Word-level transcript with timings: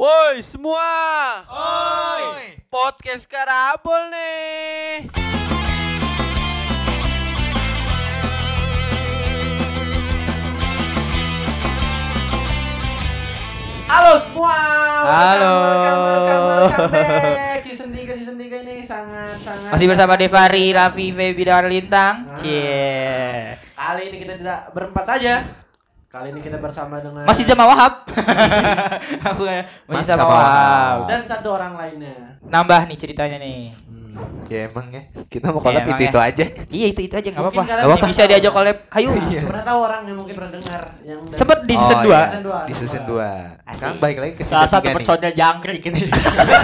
Woi 0.00 0.40
semua. 0.40 0.80
Podcast 2.72 3.28
Karabol 3.28 4.08
nih. 4.08 5.04
Halo 13.92 14.16
semua. 14.24 14.56
Halo. 15.04 15.52
Welcome, 15.52 16.00
welcome, 16.00 16.44
welcome 16.48 16.92
back. 16.96 17.60
Season 17.68 17.92
3 17.92 18.20
season 18.24 18.36
3 18.40 18.64
ini 18.64 18.88
sangat 18.88 19.36
sangat 19.44 19.68
Masih 19.76 19.84
bersama 19.84 20.16
Devari, 20.16 20.72
Raffi, 20.72 21.12
Feby, 21.12 21.44
dan 21.44 21.68
Lintang. 21.68 22.14
Ah. 22.24 22.40
Cie. 22.40 23.60
Kali 23.76 24.02
ini 24.08 24.16
kita 24.24 24.40
tidak 24.40 24.72
berempat 24.72 25.04
saja. 25.04 25.44
Kali 26.10 26.34
ini 26.34 26.42
kita 26.42 26.58
bersama 26.58 26.98
dengan 26.98 27.22
Masih 27.22 27.46
sama 27.46 27.70
Wahab. 27.70 28.10
Langsung 29.22 29.46
aja. 29.46 29.62
Masih 29.86 30.10
sama 30.10 30.26
Wahab. 30.26 30.42
Wahab. 30.42 30.98
dan 31.06 31.22
satu 31.22 31.54
orang 31.54 31.78
lainnya. 31.78 32.34
Nambah 32.42 32.80
nih 32.86 32.96
ceritanya 32.96 33.36
nih. 33.36 33.72
Ya 34.50 34.66
emang 34.66 34.90
ya. 34.90 35.06
Kita 35.30 35.48
mau 35.48 35.62
collab 35.62 35.80
Ya, 35.80 35.86
itu 35.86 35.94
emang 35.94 36.10
itu 36.10 36.18
aja. 36.20 36.44
Iya 36.68 36.86
itu 36.90 37.00
itu 37.00 37.14
aja 37.14 37.28
nggak 37.30 37.38
Mungkin 37.38 37.56
apa-apa. 37.56 37.70
Nggak 37.70 37.86
apa-apa. 37.86 38.06
Bisa 38.10 38.22
diajak 38.26 38.50
collab. 38.50 38.76
Ayo. 38.90 39.08
Pernah 39.40 39.62
tahu 39.62 39.78
orang 39.80 40.02
yang 40.02 40.16
mungkin 40.18 40.34
pernah 40.34 40.50
dengar 40.50 40.82
yang 41.00 41.20
dari- 41.22 41.38
Sempet 41.38 41.58
di 41.62 41.74
Oh, 41.74 41.80
season 41.80 41.98
2 42.00 42.10
iya. 42.10 42.20
Season 42.20 42.42
dua. 42.42 42.58
Di 42.60 42.74
season 42.74 43.02
2. 43.06 43.22
Asik. 43.62 43.78
Sekarang 43.78 43.96
balik 43.96 44.18
lagi 44.18 44.32
ke 44.34 44.42
Salah 44.42 44.58
season 44.60 44.72
satu 44.74 44.82
3 44.82 44.90
nih. 44.90 44.96
personil 44.98 45.32
jangkrik 45.32 45.82
ini. 45.84 46.00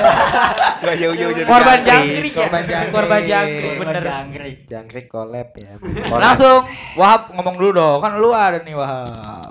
Gak 0.83 0.97
jauh-jauh 0.99 1.33
dari 1.33 1.47
Korban 1.47 1.79
jangkrik. 1.79 1.87
jangkrik 1.87 2.33
ya. 2.33 2.41
Korban 2.43 2.63
jangkrik. 2.67 2.93
Korban 2.93 3.21
jangkrik 3.23 3.75
bener. 3.79 4.03
jangkrik. 4.05 4.57
Jangkrik 4.67 5.07
collab 5.07 5.49
ya. 5.55 5.71
Langsung 6.13 6.59
Wahab 6.95 7.23
ngomong 7.31 7.55
dulu 7.55 7.71
dong. 7.73 7.99
Kan 8.03 8.13
lu 8.19 8.31
ada 8.31 8.59
nih 8.59 8.75
Wahab. 8.75 9.46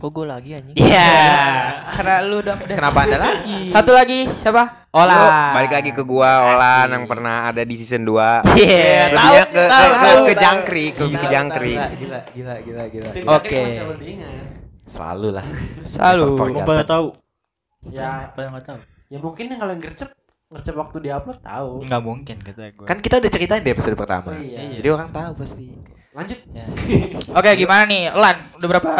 Kok 0.00 0.08
gue 0.10 0.24
lagi 0.24 0.50
anjing? 0.56 0.72
Iya. 0.74 1.12
Karena 1.94 2.24
lu 2.24 2.40
udah. 2.40 2.56
Kenapa 2.56 3.04
Anda 3.04 3.18
lagi? 3.20 3.68
Satu 3.76 3.92
lagi 3.92 4.24
siapa? 4.40 4.62
Lu 4.90 4.96
Ola. 4.96 5.54
balik 5.54 5.70
lagi 5.70 5.90
ke 5.92 6.02
gua 6.02 6.50
Olan 6.50 6.88
yang 6.90 7.04
pernah 7.06 7.46
ada 7.46 7.62
di 7.62 7.76
season 7.76 8.02
2 8.02 8.58
Iya. 8.58 9.12
Lebihnya 9.12 9.44
tahu, 9.44 9.54
ke, 9.54 9.54
ke, 9.54 9.62
tahu, 9.62 9.86
ke, 9.86 10.00
tahu, 10.00 10.16
ke 10.18 10.32
tahu. 10.32 10.42
jangkrik, 10.42 10.94
lebih 10.96 11.18
ke 11.20 11.28
jangkrik 11.28 11.78
Gila, 11.94 12.18
gila, 12.32 12.54
gila, 12.58 12.82
gila, 12.88 13.08
Oke. 13.30 13.62
ingat. 14.00 14.46
Selalu 14.82 15.28
lah. 15.30 15.46
Selalu. 15.84 16.26
Forget. 16.34 16.64
pada 16.66 16.82
tahu? 16.82 17.06
Ya, 17.86 18.10
Pada 18.32 18.46
nggak 18.50 18.64
tahu? 18.66 18.78
ya 19.06 19.18
mungkin 19.18 19.44
yang 19.46 19.58
kalau 19.58 19.72
yang 19.74 19.82
gercep 19.82 20.10
gercep 20.48 20.74
waktu 20.74 20.96
diupload 20.98 21.38
tahu. 21.40 21.70
Enggak 21.84 22.02
mungkin 22.02 22.36
kata 22.40 22.72
gue. 22.72 22.86
Kan 22.88 22.98
kita 22.98 23.20
udah 23.20 23.30
ceritain 23.30 23.62
di 23.62 23.70
episode 23.70 23.94
pertama. 23.94 24.32
Oh, 24.32 24.40
iya. 24.40 24.80
Jadi 24.80 24.88
orang 24.88 25.12
tahu 25.12 25.30
pasti. 25.38 25.70
Lanjut. 26.10 26.38
Oke, 27.38 27.50
gimana 27.54 27.86
nih? 27.86 28.10
Lan, 28.10 28.36
udah 28.58 28.68
berapa 28.68 28.92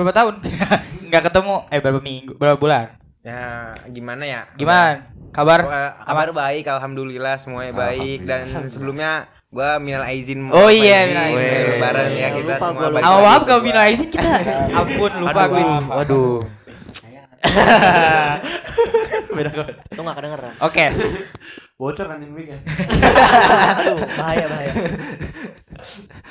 berapa 0.00 0.14
tahun? 0.14 0.34
Nggak 1.08 1.22
ketemu. 1.26 1.54
Eh, 1.68 1.78
berapa 1.78 2.00
minggu? 2.00 2.32
Berapa 2.34 2.56
bulan? 2.56 2.96
Ya 3.20 3.40
gimana 3.86 4.24
ya 4.24 4.48
Gimana? 4.54 5.12
Kabar? 5.28 5.60
Eh, 5.60 5.92
Kabar 6.00 6.32
baik, 6.32 6.64
Alhamdulillah 6.64 7.36
semuanya 7.36 7.76
baik 7.76 8.24
Dan 8.24 8.48
sebelumnya 8.64 9.28
gua 9.46 9.76
minal 9.76 10.08
aizin 10.08 10.48
Oh 10.48 10.72
iya, 10.72 11.04
minal 11.04 11.24
aizin. 11.28 11.64
Lebaran 11.70 12.10
ya 12.10 12.28
Lupa 12.28 12.38
kita 12.40 12.48
gua, 12.50 12.56
semua 12.58 12.80
lupa. 12.80 12.88
balik 12.90 13.04
Sama 13.04 13.12
lagi 13.12 13.24
Wahab 13.28 13.42
ke 13.42 13.44
kau 13.44 13.52
gua. 13.52 13.66
bilang 13.66 13.86
izin 13.86 14.08
kita. 14.08 14.32
Ampun, 14.72 15.12
lupa 15.20 15.42
gue. 15.46 15.62
Waduh. 15.90 16.38
Beda 19.30 19.50
kok. 19.50 19.66
Itu 19.86 20.00
enggak 20.00 20.16
kedengeran. 20.16 20.52
Oke. 20.60 20.84
Bocor 21.76 22.06
kan 22.06 22.18
ini 22.18 22.42
ya. 22.46 22.58
Aduh, 23.74 24.00
bahaya 24.14 24.44
bahaya. 24.46 24.72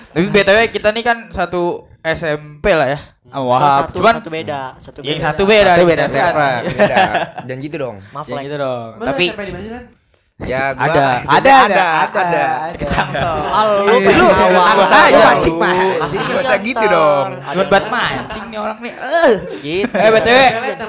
Tapi 0.09 0.25
BTW 0.27 0.57
kita 0.69 0.89
nih 0.89 1.03
kan 1.03 1.17
satu 1.29 1.85
SMP 2.01 2.73
lah 2.73 2.87
ya. 2.87 2.99
Sama 3.29 3.45
Wahab. 3.45 3.71
satu, 3.85 3.95
Cuman 3.95 4.13
satu 4.15 4.29
beda, 4.29 4.59
satu 4.75 4.97
yang 5.01 5.21
satu 5.21 5.43
beda. 5.45 5.71
Satu 5.73 5.85
beda 5.85 6.03
server. 6.05 6.57
Beda. 6.73 7.03
Dan 7.45 7.55
gitu 7.59 7.75
dong 7.77 7.95
Maaf 8.09 8.25
Ya 8.25 8.33
lah. 8.33 8.41
gitu 8.41 8.55
dong. 8.57 8.87
Tapi? 8.99 9.25
Ya 10.39 10.71
gua 10.71 10.87
Ada. 10.87 11.03
SMP 11.19 11.35
Ada, 11.35 11.51
ada, 11.67 11.85
ada, 11.99 12.45
ada. 12.71 13.27
Halo, 13.51 13.75
Lu- 13.83 13.99
lu- 13.99 14.31
Ayo 14.31 14.59
aja. 14.81 15.19
mancing 15.21 15.55
mah. 15.55 15.75
Jadi 16.01 16.23
gak 16.25 16.41
usah 16.41 16.57
gitu 16.59 16.85
dong 16.87 17.25
buat 17.67 17.85
mancing 17.85 18.45
nih 18.47 18.57
orang 18.57 18.77
nih. 18.79 18.93
Eh. 18.95 19.31
Gitu. 19.59 19.93
Eh, 19.93 20.09
BTW. 20.09 20.39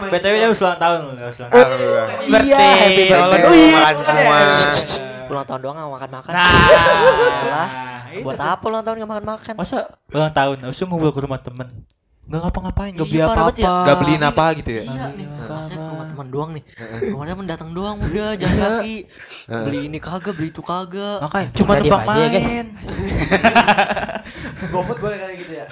BTW 0.09 0.35
dia 0.39 0.49
ulang 0.49 0.79
tahun 0.79 0.99
lu, 1.03 1.13
ulang 1.19 1.51
tahun. 1.51 1.67
Birthday. 2.25 2.47
Iya, 2.47 2.59
happy 2.79 3.03
birthday. 3.05 3.43
Oh, 3.43 3.55
iya. 3.55 3.81
semua. 4.01 4.39
Ulang 5.27 5.45
tahun 5.45 5.61
doang 5.61 5.77
nggak 5.77 5.93
makan-makan. 5.93 6.33
Nah. 6.33 7.69
Itu. 8.11 8.23
Buat 8.23 8.39
apa 8.41 8.65
ulang 8.65 8.83
tahun 8.83 8.97
nggak 8.97 9.11
makan-makan? 9.13 9.53
Masa 9.55 9.79
ulang 10.09 10.33
tahun 10.33 10.57
harus 10.63 10.79
ngumpul 10.81 11.11
ke 11.11 11.21
rumah 11.21 11.39
temen 11.39 11.69
Gak 12.23 12.39
ngapa-ngapain, 12.39 12.93
gak 12.93 13.03
Iya, 13.03 13.11
beli 13.11 13.27
parah 13.27 13.51
ya. 13.51 13.67
apa-apa 13.67 13.83
Gak 13.83 13.97
beliin 13.99 14.23
apa 14.23 14.45
gitu 14.55 14.71
ya? 14.71 14.83
Iya 14.83 15.07
nih, 15.11 15.27
masa 15.27 15.73
ke 15.73 15.83
rumah 15.83 16.07
teman 16.07 16.29
doang 16.29 16.51
nih. 16.53 16.63
Rumah 17.11 17.27
teman 17.27 17.45
datang 17.45 17.71
doang 17.71 17.97
udah 17.99 18.29
jalan 18.37 18.57
kaki. 18.57 18.97
Beli 19.49 19.79
ini 19.85 19.99
kagak, 19.99 20.33
beli 20.33 20.49
itu 20.49 20.63
kagak. 20.63 21.19
Makanya 21.21 21.49
cuma 21.53 21.73
Nggak 21.73 21.83
aja 21.83 22.15
ya, 22.15 22.29
guys. 22.29 22.47
main 22.47 22.67
GoFood 24.71 24.99
boleh 25.01 25.17
kali 25.19 25.35
gitu 25.39 25.53
ya. 25.53 25.65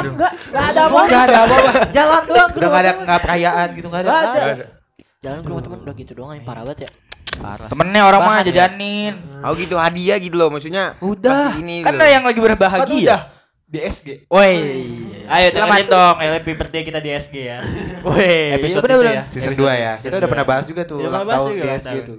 Enggak 0.00 0.64
ada 0.66 0.80
apa 0.86 0.98
Enggak 1.04 1.22
ada 1.22 1.38
apa 1.38 1.56
Jalan 1.90 2.22
doang 2.24 2.50
Udah 2.50 2.64
enggak 2.64 2.80
ada 2.80 2.92
enggak 2.96 3.20
perayaan 3.20 3.66
gitu 3.76 3.86
enggak 3.90 4.00
ada. 4.00 4.10
ada. 4.16 4.40
Jalan 5.20 5.38
ke 5.38 5.48
rumah 5.48 5.62
teman 5.62 5.78
udah 5.82 5.94
gitu 5.94 6.12
doang 6.14 6.30
yang 6.32 6.44
parah 6.44 6.62
banget 6.64 6.78
ya. 6.80 6.90
Temennya 7.68 8.02
orang 8.04 8.20
mah 8.22 8.36
ya. 8.40 8.42
jajanin. 8.48 9.14
Oh 9.40 9.52
gitu 9.52 9.76
hadiah 9.76 10.16
gitu 10.16 10.34
loh 10.34 10.48
maksudnya 10.48 10.96
Udah. 10.98 11.52
kasih 11.52 11.60
ini 11.60 11.74
Kan 11.80 11.94
ada 11.94 12.06
yang 12.08 12.24
lagi 12.24 12.40
berbahagia. 12.40 13.16
Di 13.70 13.78
SG. 13.78 14.26
Woi. 14.26 14.54
Ayo 15.30 15.46
Selamat. 15.54 15.86
dong, 15.86 16.16
happy 16.18 16.58
birthday 16.58 16.82
kita 16.82 16.98
di 16.98 17.14
SG 17.14 17.34
ya 17.38 17.62
Woi. 18.08 18.58
Episode 18.58 18.82
bener, 18.82 18.90
itu 18.90 19.02
bener. 19.06 19.14
ya 19.14 19.22
Season 19.22 19.54
2 19.54 19.62
ya. 19.78 19.92
Kita 19.94 20.14
udah 20.18 20.26
pernah 20.26 20.42
bahas 20.42 20.64
juga 20.66 20.82
tuh 20.82 20.98
Iya, 20.98 21.06
ulang 21.06 21.22
tahun 21.24 21.50
di 21.54 21.68
SG 21.78 21.96
tuh. 22.02 22.18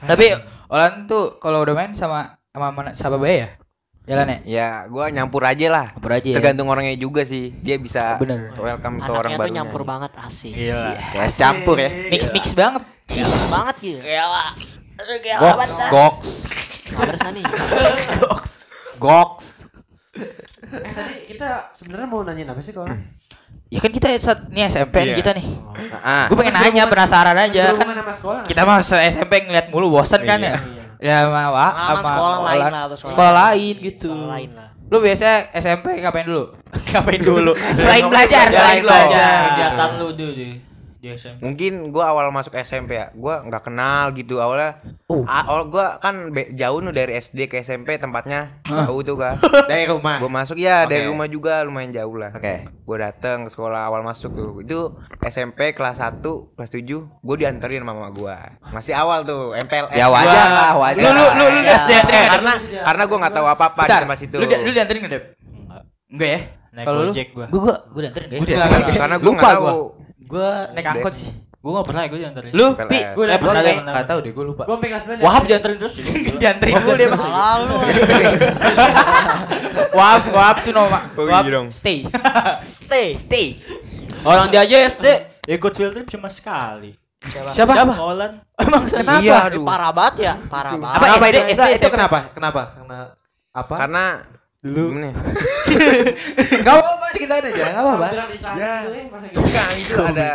Tapi 0.00 0.26
Olan 0.72 1.04
tuh 1.04 1.36
kalau 1.36 1.60
udah 1.60 1.76
main 1.76 1.92
sama 1.92 2.40
sama 2.48 2.72
mana 2.72 2.96
sama 2.96 3.20
Bae 3.20 3.44
ya? 3.44 3.48
Jalan 4.08 4.26
ya? 4.32 4.38
Ya 4.42 4.68
gua 4.88 5.12
nyampur 5.12 5.44
aja 5.44 5.66
lah 5.68 5.86
Apa 5.92 6.16
aja 6.16 6.32
ya? 6.32 6.36
Tergantung 6.40 6.72
orangnya 6.72 6.96
juga 6.96 7.28
sih 7.28 7.52
Dia 7.60 7.76
bisa 7.76 8.16
Bener. 8.16 8.56
welcome 8.56 9.04
ke 9.04 9.10
orang 9.12 9.36
Anaknya 9.36 9.36
tuh 9.36 9.40
baru 9.44 9.52
nyampur 9.52 9.82
banget 9.84 10.12
asik. 10.16 10.52
Gila 10.56 10.92
Kayak 11.12 11.30
campur 11.36 11.76
ya. 11.76 11.90
Mix 12.08 12.22
mix 12.32 12.44
banget. 12.56 12.82
Nyampur 13.12 13.48
banget 13.52 13.74
gitu. 13.84 14.00
Gox, 15.36 15.60
gox, 15.92 16.18
Kabar 16.88 17.16
nih. 17.30 17.44
gox. 18.96 19.60
Eh 20.62 20.92
tadi 20.92 21.14
kita 21.26 21.48
sebenarnya 21.70 22.06
mau 22.06 22.20
nanyain 22.20 22.46
apa 22.46 22.60
sih 22.60 22.70
kalau? 22.70 22.86
Ya 23.66 23.78
kan 23.78 23.90
kita 23.90 24.10
saat 24.16 24.46
ini 24.48 24.66
SMP 24.66 24.94
nih 25.00 25.06
Iya. 25.06 25.16
kita 25.16 25.30
nih. 25.32 25.46
Ah, 25.96 26.26
Gue 26.26 26.36
pengen 26.36 26.54
nanya 26.54 26.84
penasaran 26.84 27.34
aja 27.34 27.70
kan 27.72 27.86
sekolah. 28.12 28.42
kita 28.44 28.60
mah 28.62 28.78
se- 28.80 28.98
SMP 29.08 29.42
ngeliat 29.42 29.70
mulu 29.70 29.88
bosen 29.90 30.20
kan 30.20 30.38
ya. 30.38 30.58
Ya 30.98 31.24
sama 31.24 31.48
Wak, 31.48 31.70
Pengalaman 31.70 31.96
sama 31.96 32.02
sekolah 32.04 32.38
lain 32.42 32.60
lah, 32.60 32.82
apa 32.82 32.94
sekolah 32.94 33.12
Sekolah 33.14 33.32
lain. 33.32 33.74
gitu. 33.80 34.10
Sekolah 34.10 34.28
lain 34.28 34.50
lah. 34.52 34.68
Lu 34.86 34.96
biasanya 34.98 35.36
SMP 35.54 35.86
ngapain 35.96 36.26
dulu? 36.26 36.44
ngapain 36.90 37.22
dulu? 37.22 37.52
Selain 37.54 38.04
belajar, 38.04 38.44
selain 38.48 38.82
belajar. 38.82 39.32
Kegiatan 39.48 39.90
lu 39.96 40.08
dulu 40.12 40.32
di, 41.00 41.08
di 41.08 41.08
SMP 41.10 41.40
Mungkin 41.40 41.72
gua 41.88 42.04
awal 42.08 42.28
masuk 42.28 42.52
SMP 42.54 42.94
ya, 42.94 43.08
gua 43.12 43.40
nggak 43.40 43.64
kenal 43.64 44.12
gitu 44.12 44.36
awalnya. 44.36 44.84
Oh. 45.06 45.24
Awal 45.24 45.66
gua 45.66 45.96
kan 45.96 46.28
be- 46.28 46.52
jauh 46.52 46.78
nih 46.78 46.92
dari 46.92 47.12
SD 47.14 47.48
ke 47.48 47.58
SMP 47.58 47.96
tempatnya 47.96 48.60
jauh 48.62 49.00
tuh 49.00 49.16
kan. 49.16 49.40
dari 49.70 49.84
rumah. 49.86 50.20
gua 50.20 50.28
masuk 50.30 50.54
ya 50.54 50.84
dari 50.84 51.04
Oke. 51.04 51.10
rumah 51.10 51.26
juga 51.26 51.60
lumayan 51.60 51.90
jauh 51.90 52.14
lah. 52.14 52.30
Oke. 52.30 52.68
Gua 52.82 52.96
dateng 53.00 53.44
ke 53.44 53.50
sekolah 53.50 53.80
awal 53.82 54.00
masuk 54.02 54.30
tuh. 54.30 54.50
Itu 54.60 54.78
SMP 55.22 55.72
kelas 55.72 55.98
1, 55.98 56.20
kelas 56.54 56.70
7, 56.70 56.84
gua 57.18 57.34
dianterin 57.34 57.80
sama 57.80 57.92
mama 57.92 58.10
gua. 58.10 58.36
Masih 58.70 58.92
awal 58.92 59.24
tuh 59.24 59.56
MPLS. 59.56 59.96
Ya 59.96 60.06
wajar 60.06 60.28
Gua- 60.28 60.52
lah, 60.54 60.72
wajar. 60.76 61.00
Lu 61.00 61.10
lu 61.10 61.26
lu 61.34 61.46
lu 61.50 61.60
Ya. 61.62 61.76
SD 61.78 61.90
karena 62.02 62.52
karena 62.60 63.02
gua 63.04 63.18
nggak 63.18 63.34
tahu 63.34 63.46
apa-apa 63.48 63.82
di 63.82 63.92
tempat 63.98 64.18
situ. 64.18 64.36
Lu 64.36 64.44
di- 64.44 64.60
lu 64.60 64.70
dianterin 64.70 65.00
enggak, 65.00 65.12
Dep? 65.12 65.24
Enggak 65.48 65.82
Enggak 66.10 66.28
ya? 66.28 66.40
Naik 66.70 66.86
Kalau 66.86 66.98
lu? 67.00 67.10
Gojek 67.10 67.28
gua. 67.32 67.46
Gua 67.48 67.60
gua 67.60 67.76
gua 67.88 68.00
dianterin 68.00 68.26
enggak? 68.28 68.38
Gua 68.38 68.46
ya? 68.46 68.56
dianterin. 68.60 69.00
karena 69.00 69.16
gua 69.16 69.26
Lupa 69.26 69.40
nggak 69.40 69.56
tahu. 69.56 69.82
Gua. 70.30 70.38
Gua 70.64 70.72
naik 70.72 70.86
angkot 70.88 71.14
sih. 71.14 71.30
Gue 71.60 71.76
gak 71.76 71.86
pernah, 71.86 72.02
gue 72.06 72.16
diantarin 72.16 72.50
Lu. 72.50 72.72
Pi, 72.72 72.98
Gua 73.12 73.20
Eh, 73.20 73.28
udah 73.28 73.36
pernah, 73.36 73.60
gua- 73.60 73.68
pernah. 73.68 73.92
Enggak 73.92 74.06
tahu 74.08 74.18
deh, 74.18 74.32
gua 74.32 74.44
lupa. 74.46 74.62
Gua 74.64 74.74
sampai 74.74 74.88
kelas 74.88 75.04
9 75.04 75.20
Wahab 75.20 75.42
diantarin 75.44 75.76
terus 75.76 75.94
dianterin 76.40 76.72
mulu 76.74 76.94
dia 76.96 77.08
masuk. 77.10 77.28
Lalu. 77.28 77.74
Wahab, 79.92 80.22
Wahab 80.30 80.56
tuh 80.62 80.72
nama. 80.72 80.98
Oh, 81.12 81.24
Wahab, 81.24 81.44
iya 81.44 81.52
dong. 81.52 81.68
stay. 81.70 81.98
Stay. 82.80 83.12
Stay. 83.12 83.46
Orang 84.20 84.48
dia 84.48 84.60
aja 84.60 84.76
SD 84.86 85.06
Ikut 85.50 85.72
field 85.72 85.92
trip 85.92 86.08
cuma 86.08 86.28
sekali 86.28 86.92
Siapa? 87.50 87.72
Siapa? 87.72 87.92
Olan 87.98 88.40
Emang 88.54 88.84
kenapa? 88.84 89.16
Iya, 89.18 89.32
Eh, 89.34 89.48
aduh. 89.50 89.64
Parah 89.64 89.90
banget 89.90 90.14
ya, 90.22 90.32
parah 90.42 90.70
Apa 90.70 90.80
banget. 90.82 90.96
Kenapa 90.98 91.20
SD, 91.22 91.28
itu? 91.30 91.40
SD, 91.54 91.72
Itu 91.74 91.88
kenapa? 91.90 92.18
Kenapa? 92.30 92.62
Karena 92.74 92.98
apa? 93.50 93.74
Karena 93.74 94.04
dulu 94.58 94.80
gimana 94.90 95.06
ya? 95.06 95.14
Enggak 96.54 96.74
apa-apa, 96.74 97.06
ceritain 97.20 97.44
aja. 97.44 97.62
Enggak 97.68 97.82
apa-apa. 97.82 98.06
Ya. 98.56 98.72
Bukan 99.30 99.68
itu 99.76 99.94
ada 100.00 100.30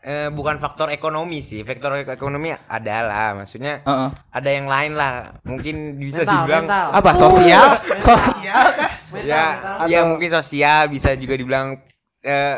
eh, 0.00 0.28
bukan 0.30 0.56
faktor 0.56 0.88
ekonomi 0.88 1.38
sih. 1.38 1.60
Faktor 1.62 2.00
ek- 2.00 2.14
ekonomi 2.14 2.50
adalah 2.50 3.34
maksudnya 3.34 3.84
Heeh. 3.84 4.08
ada 4.30 4.50
yang 4.50 4.66
lain 4.66 4.96
lah. 4.96 5.36
Mungkin 5.44 5.98
bisa 5.98 6.24
Mental, 6.24 6.34
dibilang 6.34 6.64
mental. 6.64 6.86
Apa? 6.94 7.10
Sosial? 7.12 7.66
Sosial 8.00 8.64
kah? 8.72 8.90
ya 9.24 9.44
ya 9.88 10.00
mungkin 10.04 10.28
sosial 10.28 10.88
bisa 10.88 11.16
juga 11.16 11.34
dibilang 11.34 11.80
eh, 12.22 12.56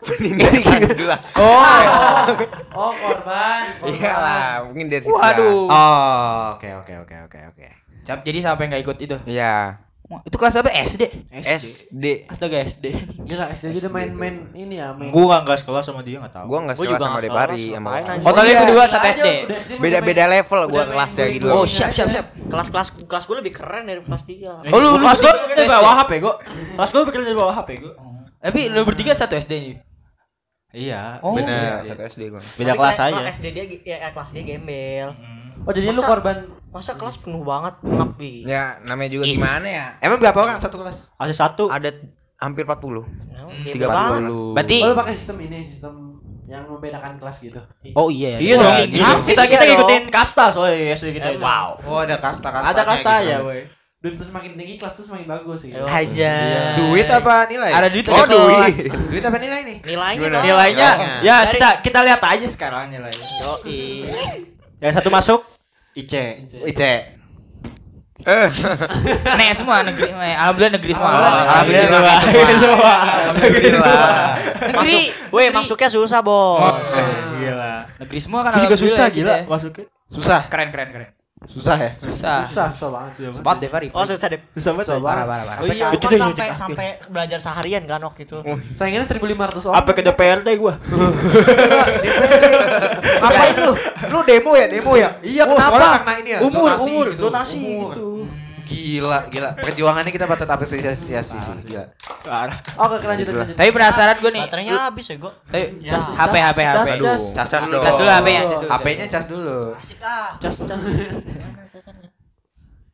dulu 0.88 1.04
lah. 1.04 1.20
Oh. 1.36 1.80
Oh, 2.72 2.92
korban. 2.94 3.68
Iyalah, 3.84 4.64
mungkin 4.64 4.88
dari 4.88 5.04
situ. 5.04 5.12
Waduh. 5.12 5.68
Oh, 5.68 6.56
oke 6.56 6.68
oke 6.80 6.94
oke 7.04 7.16
oke 7.28 7.38
oke. 7.52 7.66
Jadi 8.24 8.38
sampai 8.40 8.66
nggak 8.66 8.82
ikut 8.82 8.96
itu. 8.98 9.16
Iya. 9.28 9.76
Wah, 10.10 10.26
Itu 10.26 10.36
kelas 10.36 10.58
apa? 10.58 10.74
SD. 10.74 11.02
SD. 11.30 12.26
Astaga 12.26 12.58
SD. 12.60 12.86
Gila, 13.22 13.46
SD 13.48 13.64
aja 13.70 13.78
udah 13.78 13.92
main-main 13.94 14.50
ini 14.52 14.74
ya, 14.76 14.90
main. 14.90 15.14
Gua 15.14 15.38
enggak 15.38 15.62
sekolah 15.62 15.80
sama 15.80 16.02
dia 16.02 16.18
enggak 16.18 16.34
tahu. 16.34 16.50
Gua 16.50 16.58
enggak 16.60 16.74
Gua 16.74 16.82
sekolah 16.82 16.98
juga 16.98 17.06
sama 17.06 17.14
sekolah, 17.14 17.22
sama? 17.70 17.90
Oh, 18.26 18.32
iya. 18.50 18.60
berdua 18.60 18.84
satu 18.84 19.06
SD. 19.08 19.28
SD 19.46 19.72
Beda-beda 19.78 20.24
level 20.26 20.60
gua 20.66 20.82
kelasnya 20.84 21.24
gue- 21.24 21.34
gitu. 21.38 21.46
Oh, 21.48 21.62
siap 21.62 21.94
siap 21.94 22.10
siap. 22.10 22.26
Kelas-kelas 22.42 22.88
kelas 23.00 23.24
gue 23.24 23.36
lebih 23.38 23.52
keren 23.54 23.86
dari 23.86 24.02
kelas 24.02 24.22
dia. 24.26 24.50
Oh, 24.66 24.78
lu 24.78 24.98
kelas 24.98 25.18
gua 25.20 25.32
dari 25.46 25.62
SD. 25.62 25.70
bawah 25.70 25.92
HP 25.96 26.10
gua. 26.18 26.34
Kelas 26.74 26.90
gua 26.90 27.02
bikin 27.06 27.20
dari 27.22 27.36
bawah 27.38 27.54
HP 27.54 27.70
gua. 27.78 27.92
Tapi 28.36 28.60
lu 28.66 28.80
bertiga 28.82 29.12
satu 29.14 29.38
SD 29.38 29.52
nih. 29.54 29.74
Iya. 30.72 31.18
Oh. 31.20 31.34
Bener. 31.34 31.86
Satu 31.86 32.02
SD 32.04 32.22
gua. 32.28 32.42
Beda 32.42 32.74
kelas 32.74 32.96
kayak- 32.96 33.06
aja. 33.08 33.20
kelas 33.20 33.36
SD 33.36 33.46
dia 33.48 33.64
ya, 33.84 33.96
eh, 34.00 34.10
kelas 34.10 34.30
dia 34.32 34.42
gembel. 34.44 35.08
Oh, 35.60 35.72
jadi 35.72 35.86
lu 35.88 35.98
Masa- 35.98 36.08
korban 36.08 36.36
Masa 36.70 36.94
kelas 36.94 37.18
penuh 37.18 37.42
banget 37.42 37.74
ngapi. 37.82 38.46
Ya, 38.46 38.78
namanya 38.86 39.10
juga 39.10 39.26
gimana 39.26 39.66
ya? 39.66 39.86
Emang 39.98 40.16
berapa 40.16 40.38
orang 40.38 40.56
satu 40.56 40.78
kelas? 40.78 41.10
Ada 41.16 41.34
satu. 41.36 41.66
Ada 41.66 41.90
hampir 42.38 42.62
40. 42.62 43.10
Tiga 43.66 43.90
30. 43.90 44.54
Berarti 44.54 44.76
Oh, 44.80 44.88
lu 44.88 44.96
pakai 44.96 45.14
sistem 45.14 45.36
ini, 45.42 45.66
sistem 45.66 45.94
yang 46.46 46.62
membedakan 46.64 47.18
kelas 47.18 47.42
gitu. 47.42 47.58
Oh 47.92 48.06
iya. 48.06 48.38
Iya 48.38 48.54
Oh, 48.54 48.62
dong. 48.64 48.86
gitu. 48.86 49.02
Kita 49.26 49.42
kita 49.44 49.62
Iya 49.62 49.70
ngikutin 49.74 50.02
kasta 50.08 50.46
soalnya 50.48 50.94
SD 50.94 51.10
kita. 51.12 51.34
itu. 51.34 51.42
Wow. 51.42 51.74
Oh, 51.82 51.98
ada 51.98 52.16
kasta-kasta. 52.16 52.70
Ada 52.70 52.82
kasta 52.86 53.12
ya, 53.20 53.42
boy. 53.42 53.66
Dan 53.98 54.10
terus 54.14 54.28
semakin 54.30 54.50
tinggi 54.54 54.74
kelas 54.78 54.94
tuh 54.94 55.04
semakin 55.04 55.26
bagus 55.28 55.60
gitu. 55.60 55.82
Aja. 55.82 56.34
Duit 56.78 57.04
apa 57.04 57.34
nilai? 57.44 57.68
Ada 57.68 57.88
duit 57.90 58.06
Oh, 58.06 58.14
ada 58.14 58.24
kelas. 58.24 58.38
duit. 58.78 58.90
Duit 59.10 59.24
apa 59.26 59.36
nilai 59.36 59.60
nih? 59.60 59.78
Nilainya. 59.84 60.38
Nilainya 60.40 60.88
ya 61.20 61.36
kita 61.50 61.68
kita 61.82 61.98
lihat 62.00 62.22
aja 62.22 62.46
sekarang 62.46 62.88
nilainya. 62.88 63.26
Yoi. 63.42 63.82
Yang 64.80 64.92
satu 64.96 65.08
masuk 65.08 65.40
IC. 65.92 66.12
Ice. 66.64 66.92
Nih 69.36 69.48
semua 69.58 69.80
negeri. 69.80 70.12
eh, 70.12 70.36
Alhamdulillah 70.36 70.72
negeri 70.76 70.92
semua. 70.92 71.10
Alhamdulillah 71.10 71.88
semua. 71.88 72.14
negeri 72.20 72.54
semua. 72.60 72.92
Alhamdulillah. 73.00 74.04
Negeri. 74.60 74.98
Weh, 75.32 75.48
masuknya 75.48 75.88
susah, 75.88 76.20
Bos. 76.20 76.84
Gila. 77.40 77.74
Negeri 77.96 78.18
semua 78.20 78.40
kan 78.44 78.60
juga 78.60 78.76
susah 78.76 79.06
gitu 79.08 79.24
gila 79.24 79.36
ya. 79.40 79.44
masuknya. 79.48 79.84
Susah. 80.12 80.40
Keren 80.52 80.68
keren 80.68 80.88
keren. 80.92 81.10
Susah 81.48 81.72
ya? 81.80 81.90
Susah. 81.96 82.44
Susah, 82.44 82.68
susah 82.68 82.88
banget. 82.92 83.32
Sempat 83.32 83.56
deh 83.64 83.70
Fari. 83.72 83.88
Oh, 83.96 84.04
susah 84.04 84.28
deh. 84.28 84.44
Susah 84.52 84.76
banget. 84.76 84.92
Susah 84.92 85.00
Parah 85.00 85.24
banget. 85.24 85.24
parah 85.24 85.44
parah. 85.48 85.64
Oh 85.64 85.72
iya, 85.72 85.86
Itu 85.96 86.04
kan 86.04 86.20
sampai 86.20 86.46
sampai 86.52 86.86
belajar 87.08 87.38
seharian 87.40 87.80
kan 87.88 88.00
waktu 88.04 88.28
itu. 88.28 88.36
Saingannya 88.76 89.08
1500 89.08 89.64
orang. 89.64 89.76
Apa 89.80 89.90
ke 89.96 90.04
DPRD 90.04 90.48
gua? 90.60 90.76
Ngapain 93.24 93.56
lu? 93.56 93.72
Lu 94.12 94.18
demo 94.28 94.52
ya? 94.52 94.66
Demo 94.68 94.92
ya? 95.00 95.16
Iya, 95.24 95.48
oh, 95.48 95.56
kenapa? 95.56 96.04
karena 96.04 96.12
ini 96.20 96.30
ya. 96.36 96.38
Umur, 96.44 96.68
umur, 96.76 97.06
zonasi 97.16 97.56
Umur. 97.64 97.88
gitu. 97.96 98.08
Gila, 98.70 99.26
gila. 99.26 99.50
Perjuangannya 99.56 100.08
kita 100.08 100.24
patut 100.24 100.46
apresiasi 100.46 101.10
sih. 101.10 101.38
Gila. 101.66 101.90
Parah. 102.22 102.54
Oke, 102.78 103.02
lanjut 103.02 103.26
lanjut. 103.28 103.52
Tapi 103.52 103.70
penasaran 103.70 104.16
gue 104.16 104.30
nih. 104.30 104.42
Baterainya 104.46 104.74
habis 104.86 105.04
ya, 105.04 105.16
gua. 105.16 105.32
Tapi 105.42 105.82
Ya. 105.82 105.98
HP 105.98 106.34
HP 106.38 106.58
HP. 106.60 106.88
Cas, 106.94 106.94
cas. 106.96 107.22
Cas 107.34 107.48
Cas 107.50 107.62
dulu. 107.66 107.78
Cas 107.80 107.94
dulu 107.96 108.08
HP-nya. 108.08 108.40
cas 108.40 108.54
dulu. 108.54 108.70
HP-nya 108.70 109.06
cas 109.06 109.26
dulu. 109.26 109.58
Asik 109.74 109.98
ah. 110.00 110.28
Cas, 110.38 110.56
cas. 110.62 110.84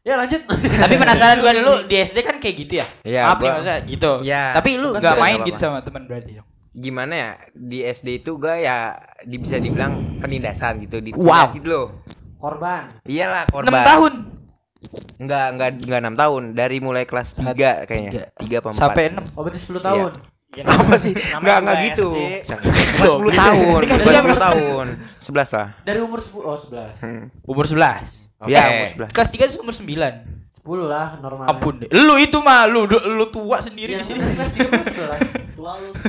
Ya 0.00 0.14
lanjut. 0.14 0.40
Tapi 0.48 0.94
penasaran 0.96 1.36
gue 1.36 1.52
dulu 1.56 1.72
di 1.84 1.96
SD 1.98 2.18
kan 2.22 2.36
kayak 2.38 2.54
gitu 2.56 2.72
ya? 2.78 2.86
Iya, 3.02 3.22
Maaf 3.26 3.34
nih 3.34 3.42
gua- 3.42 3.52
maksudnya 3.52 3.78
gitu. 3.84 4.12
Iya. 4.22 4.42
Tapi 4.54 4.70
lu 4.76 4.88
nggak 4.94 5.14
main 5.16 5.38
gitu 5.42 5.58
sama 5.58 5.78
teman 5.82 6.02
berarti 6.06 6.30
dong? 6.32 6.46
Gimana 6.72 7.12
ya? 7.12 7.30
Di 7.50 7.78
SD 7.82 8.22
itu 8.22 8.36
gua 8.36 8.54
ya 8.54 8.94
di, 9.20 9.36
bisa 9.36 9.58
dibilang 9.58 9.92
penindasan 10.16 10.78
gitu 10.78 11.00
di 11.00 11.10
Wow. 11.10 11.50
gitu 11.50 11.66
loh. 11.66 11.86
Korban. 12.38 12.86
Iyalah 13.02 13.44
korban. 13.46 13.74
6 13.74 13.82
tahun. 13.84 14.12
Enggak, 15.16 15.46
enggak 15.56 15.68
enggak 15.82 16.00
6 16.02 16.22
tahun. 16.22 16.42
Dari 16.54 16.76
mulai 16.80 17.04
kelas 17.04 17.28
3 17.34 17.88
kayaknya. 17.88 18.30
3 18.36 18.60
apa 18.60 18.68
4. 18.72 18.80
Sampai 18.80 19.02
6. 19.12 19.32
Oh, 19.36 19.42
berarti 19.44 19.60
10 19.60 19.80
tahun. 19.82 20.10
apa 20.56 20.94
sih? 20.96 21.12
Enggak 21.36 21.56
enggak 21.60 21.76
gitu. 21.92 22.08
Kelas 22.46 23.12
10 23.18 23.28
tahun. 23.34 23.80
Kelas 23.84 24.00
10 24.24 24.46
tahun. 24.46 24.86
11 25.20 25.56
lah. 25.58 25.68
Dari 25.84 25.98
umur 26.00 26.20
10 26.22 26.40
oh 26.40 26.56
11. 26.56 27.44
Umur 27.44 27.64
11. 27.68 28.40
Oke. 28.40 28.52
Iya, 28.52 28.62
umur 28.68 29.08
11. 29.08 29.16
Kelas 29.16 29.28
3 29.32 29.48
itu 29.48 29.56
umur 29.60 29.74
9. 29.74 30.36
10 30.66 30.90
lah 30.90 31.06
normal. 31.22 31.44
Ampun 31.46 31.74
deh. 31.82 31.88
Lu 31.92 32.16
itu 32.18 32.38
mah 32.42 32.66
lu 32.66 32.88
lu 32.90 33.26
tua 33.30 33.62
sendiri 33.62 33.94
Yang 34.00 34.16
di 34.16 34.18
sini. 34.18 34.20
kelas 34.34 34.50
3 34.54 34.66
umur 34.66 34.84
11. 34.84 35.56
Tua 35.56 35.72
lu. 35.78 35.90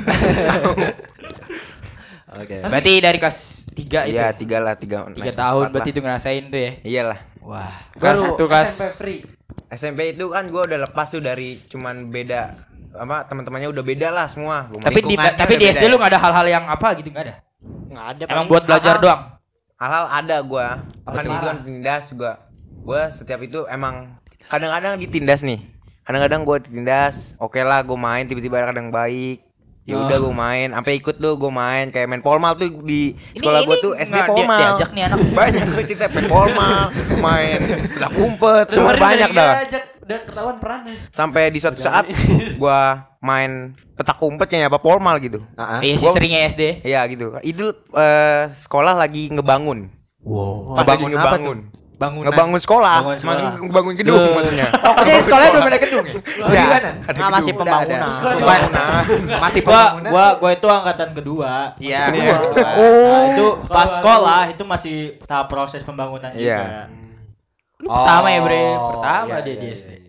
Oke. 2.38 2.56
Berarti 2.60 2.94
dari 3.00 3.18
kelas 3.18 3.38
3 3.72 4.10
itu. 4.10 4.18
Iya, 4.18 4.26
3 4.34 4.58
lah, 4.60 4.76
3. 4.76 5.14
3 5.16 5.32
tahun 5.34 5.64
berarti 5.72 5.90
itu 5.94 6.02
ngerasain 6.02 6.44
tuh 6.50 6.60
ya. 6.60 6.72
Iyalah. 6.84 7.20
Wah. 7.48 7.72
Kelas 7.96 8.20
Baru 8.20 8.36
1 8.36 8.52
kelas 8.52 8.68
SMP 8.68 8.84
free. 9.00 9.20
SMP 9.72 10.00
itu 10.12 10.28
kan 10.28 10.52
gua 10.52 10.68
udah 10.68 10.80
lepas 10.84 11.08
tuh 11.08 11.24
dari 11.24 11.64
cuman 11.72 12.12
beda 12.12 12.52
apa 12.98 13.24
teman-temannya 13.32 13.72
udah 13.72 13.84
beda 13.88 14.12
lah 14.12 14.28
semua. 14.28 14.68
Gua 14.68 14.84
tapi 14.84 15.00
di 15.00 15.16
tapi 15.16 15.56
di 15.56 15.72
SD 15.72 15.88
ya? 15.88 15.92
lu 15.92 15.96
nggak 15.96 16.12
ada 16.12 16.20
hal-hal 16.20 16.46
yang 16.52 16.66
apa 16.68 16.88
gitu 17.00 17.08
nggak 17.16 17.24
ada. 17.24 17.36
Enggak 17.88 18.06
ada. 18.12 18.24
Emang 18.28 18.36
paling 18.36 18.52
buat 18.52 18.64
belajar 18.68 18.96
hal-hal. 19.00 19.08
doang. 19.08 19.22
hal-hal 19.78 20.06
ada 20.10 20.38
gua 20.42 20.68
kan 21.06 21.24
tuh? 21.24 21.34
itu 21.38 21.46
kan 21.46 21.58
tindas 21.64 22.06
gua 22.12 22.34
gua 22.82 23.02
setiap 23.14 23.40
itu 23.46 23.64
emang 23.70 24.18
kadang-kadang 24.50 24.98
ditindas 24.98 25.46
nih 25.46 25.62
kadang-kadang 26.02 26.42
gua 26.42 26.58
ditindas 26.58 27.38
oke 27.38 27.62
lah 27.62 27.86
gua 27.86 27.94
main 27.94 28.26
tiba-tiba 28.26 28.58
ada 28.58 28.74
kadang 28.74 28.90
baik 28.90 29.47
ya 29.88 29.96
Oh. 29.96 30.04
udah 30.04 30.18
gua 30.20 30.36
main 30.36 30.68
sampai 30.70 30.94
ikut 30.96 31.16
tuh 31.16 31.34
gua 31.34 31.48
main 31.50 31.88
kayak 31.88 32.06
main 32.06 32.20
polmal 32.20 32.54
tuh 32.54 32.68
di 32.84 33.16
sekolah 33.32 33.64
gua 33.64 33.76
tuh 33.80 33.92
SD 33.96 34.12
nggak 34.12 34.26
dia- 34.26 34.34
polmal 34.36 34.60
diajak 34.60 34.90
nih 34.92 35.04
anak. 35.06 35.18
banyak 35.40 35.66
gua 35.66 35.84
cerita 35.84 36.06
main 36.10 36.28
polmal 36.28 36.80
main 37.18 37.60
lah 37.96 38.12
umpet 38.14 38.66
semua 38.70 38.94
banyak 38.94 39.30
dah 39.32 39.54
diajak, 39.64 39.84
Udah 40.00 40.20
ketahuan 40.22 40.56
perannya. 40.58 40.96
sampai 41.10 41.44
di 41.48 41.60
suatu 41.60 41.80
saat 41.80 42.04
gua 42.62 42.80
main 43.20 43.72
petak 43.94 44.20
umpet 44.22 44.48
kayaknya 44.48 44.68
apa 44.68 44.78
polmal 44.78 45.18
gitu. 45.18 45.40
Iya 45.82 45.96
sih 45.96 46.08
seringnya 46.10 46.48
SD. 46.48 46.64
Iya 46.82 47.02
gitu 47.08 47.40
itu 47.42 47.66
eh, 47.92 48.52
sekolah 48.54 48.92
lagi 48.94 49.28
ngebangun 49.30 49.96
Wow. 50.20 50.76
Pas 50.76 50.84
lagi 50.86 51.08
Ngebangun 51.08 51.16
apa 51.18 51.28
ngebangun. 51.34 51.58
Tuh? 51.98 52.00
Bangunan. 52.00 52.30
ngebangun 52.30 52.60
sekolah, 52.60 52.96
Bangun 53.02 53.18
sekolah. 53.18 53.38
maksudnya 53.42 53.66
ngebangun 53.66 53.96
gedung 53.98 54.22
Duh. 54.22 54.34
maksudnya. 54.38 54.68
Oke, 54.70 55.14
sekolahnya 55.18 55.50
belum 55.50 55.66
ada 55.66 55.80
gedung 55.80 56.06
ya? 56.06 56.14
Iya. 56.14 56.62
Gimana? 56.62 56.90
Nah, 57.10 57.30
masih 57.34 57.54
pembangunan. 57.54 57.98
ada. 57.98 58.38
Pembangunan. 58.38 58.84
Masih 59.40 59.62
pembangunan. 59.62 60.10
gua 60.10 60.26
gua 60.38 60.52
itu 60.52 60.68
angkatan 60.68 61.10
kedua. 61.12 61.52
Iya. 61.78 62.02
Iya. 62.12 62.36
Nah, 62.54 63.22
itu 63.28 63.46
pas 63.66 63.90
sekolah 63.90 64.42
itu 64.48 64.64
masih 64.64 64.96
tahap 65.24 65.48
proses 65.48 65.82
pembangunan 65.82 66.30
Iya. 66.32 66.60
juga. 66.60 66.82
Lu 67.78 67.88
pertama 67.88 68.28
ya, 68.28 68.40
Bre? 68.42 68.64
Oh, 68.72 68.90
Pertama 68.94 69.26
iya, 69.28 69.38
dia 69.40 69.48
iya, 69.48 69.56
di 69.56 69.66
iya, 69.66 69.76
SD. 69.76 69.90
iya. 69.92 70.06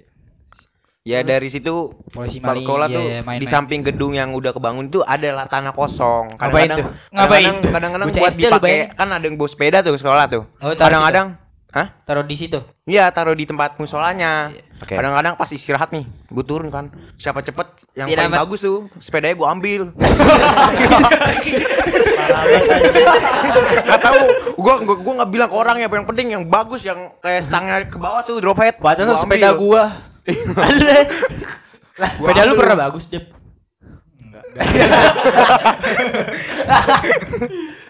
Ya 1.04 1.18
dari 1.22 1.48
situ 1.48 1.72
Polisi 2.06 2.36
maling, 2.36 2.64
sekolah 2.64 2.86
iya, 2.86 2.94
tuh 2.94 3.04
iya, 3.06 3.20
main-main. 3.22 3.40
di 3.40 3.46
samping 3.46 3.80
gedung 3.82 4.12
yang 4.12 4.28
udah 4.30 4.52
kebangun 4.52 4.88
itu 4.88 5.00
adalah 5.00 5.48
tanah 5.48 5.72
kosong. 5.72 6.36
Ngapain 6.36 6.68
Kadang-kadang 6.68 6.76
tuh? 6.76 6.86
Ngapain 7.10 7.52
kadang-kadang 7.64 8.06
tuh? 8.06 8.20
buat 8.20 8.34
dipakai 8.34 8.76
kan 8.90 9.08
ada 9.08 9.24
yang 9.24 9.36
bawa 9.36 9.48
sepeda 9.48 9.80
tuh 9.80 9.96
ke 9.96 9.98
sekolah 9.98 10.24
tuh. 10.28 10.44
Oh, 10.58 10.68
Kadang-kadang 10.70 11.47
Hah? 11.68 11.86
Taruh 12.02 12.22
di 12.22 12.32
situ. 12.32 12.56
Iya 12.82 13.08
taruh 13.08 13.32
di 13.32 13.44
tempat 13.44 13.76
musolanya. 13.76 14.48
Oke. 14.80 14.90
Kadang-kadang 14.90 15.34
pas 15.34 15.46
istirahat 15.46 15.90
nih, 15.90 16.02
gue 16.06 16.42
turun 16.42 16.66
kan. 16.68 16.88
Siapa 17.14 17.38
cepet 17.38 17.66
yang 17.92 18.06
Dia 18.08 18.16
paling 18.16 18.30
dapat- 18.30 18.40
bagus 18.42 18.58
tuh, 18.62 18.78
sepedanya 18.96 19.34
gue 19.34 19.46
ambil. 19.46 19.82
Gak 23.80 24.00
tahu, 24.00 24.18
gue 24.54 24.74
gua, 24.82 24.96
gua 24.96 25.12
nggak 25.18 25.30
bilang 25.30 25.48
ke 25.48 25.56
orang 25.56 25.76
ya, 25.78 25.86
yang 25.86 26.06
penting 26.06 26.26
yang 26.30 26.42
bagus 26.44 26.82
yang 26.82 26.98
kayak 27.18 27.42
stangnya 27.42 27.84
ke 27.84 27.96
bawah 27.96 28.22
tuh 28.22 28.38
drop 28.38 28.58
head. 28.58 28.76
Padahal 28.78 29.10
Gua 29.10 29.18
sepeda 29.18 29.48
ambil. 29.50 29.58
gua. 29.58 29.82
Lah, 31.98 32.10
sepeda 32.14 32.42
lu 32.44 32.54
pernah 32.54 32.76
bagus, 32.78 33.04
Dep. 33.08 33.24
Enggak. 34.18 34.44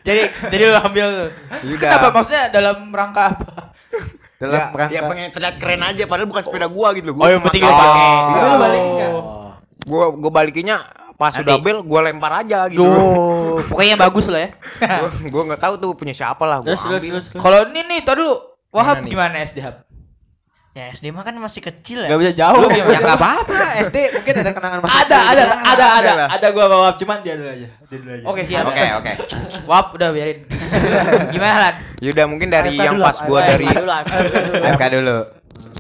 jadi 0.01 0.23
jadi 0.49 0.63
lu 0.65 0.77
ambil. 0.81 1.07
Udah. 1.69 1.91
Kenapa 1.91 2.09
maksudnya 2.13 2.45
dalam 2.49 2.77
rangka 2.89 3.23
apa? 3.35 3.49
Dalam 4.39 4.55
ya, 4.55 4.65
rangka 4.71 4.95
ya 4.95 5.01
pengen 5.05 5.29
terlihat 5.31 5.57
keren 5.57 5.83
aja 5.83 6.03
padahal 6.05 6.27
bukan 6.27 6.43
sepeda 6.43 6.67
gua 6.67 6.89
gitu 6.93 7.11
Oh, 7.11 7.19
loh. 7.19 7.27
yang 7.29 7.43
penting 7.43 7.61
lu 7.61 7.67
Oh. 7.67 7.75
pakai. 7.75 8.07
Iya. 8.07 8.41
Lu 8.41 8.57
balikin? 8.57 9.11
Gua 9.83 10.05
gua 10.13 10.31
balikinnya 10.33 10.77
pas 11.15 11.33
Nanti. 11.33 11.43
udah 11.43 11.57
bel 11.59 11.79
gua 11.83 12.01
lempar 12.03 12.33
aja 12.37 12.59
gitu. 12.67 12.81
Duh, 12.81 13.59
pokoknya 13.69 13.97
bagus 13.97 14.27
lah 14.27 14.41
ya. 14.41 14.51
gua 14.97 15.11
gua 15.29 15.43
nggak 15.45 15.61
tahu 15.61 15.75
tuh 15.77 15.91
punya 15.93 16.13
siapa 16.13 16.45
lah 16.45 16.59
gua 16.59 16.71
Terus 16.71 16.81
terus 16.81 16.95
ambil. 16.97 17.11
terus. 17.13 17.27
terus. 17.29 17.43
Kalau 17.43 17.59
ini 17.67 17.81
nih, 17.85 18.01
tadi 18.01 18.19
dulu. 18.21 18.37
Wahab 18.69 19.01
Gimana 19.01 19.09
gimana 19.33 19.37
SD 19.43 19.59
Hab? 19.59 19.75
Ya 20.79 20.95
SD 20.95 21.11
mah 21.11 21.27
kan 21.27 21.35
masih 21.35 21.59
kecil 21.59 21.99
ya. 22.01 22.07
Enggak 22.07 22.21
bisa 22.23 22.33
jauh. 22.39 22.71
Ya 22.71 22.85
enggak 22.87 23.03
apa-apa. 23.11 23.35
SD 23.85 23.97
mungkin 24.15 24.35
ada 24.39 24.51
kenangan 24.55 24.79
masa 24.79 24.95
Ada, 24.95 25.03
kecil. 25.11 25.27
ada, 25.27 25.43
ada, 25.43 25.57
ada, 25.59 25.87
Ada 25.91 26.13
lah. 26.15 26.29
ada 26.31 26.47
gua 26.55 26.65
bawa 26.71 26.89
cuman 26.95 27.17
dia 27.19 27.35
dulu 27.35 27.51
aja. 27.51 27.69
Dia 27.83 27.99
dulu 27.99 28.11
aja. 28.15 28.25
Oke, 28.25 28.41
siap. 28.47 28.65
Oke, 28.65 28.85
oke. 28.95 29.13
Wap 29.71 29.87
udah 29.93 30.09
biarin. 30.09 30.39
gimana 31.35 31.55
Lan? 31.61 31.75
Yaudah 31.99 32.25
mungkin 32.25 32.49
dari 32.49 32.71
AFK 32.73 32.85
yang 32.85 32.95
dulu, 32.95 33.05
pas 33.05 33.19
gua 33.21 33.39
AFK 33.41 33.51
dari 33.51 33.67
Dulu, 33.67 33.83
dulu. 33.83 33.93
AFK 34.63 34.85
dulu. 34.93 35.17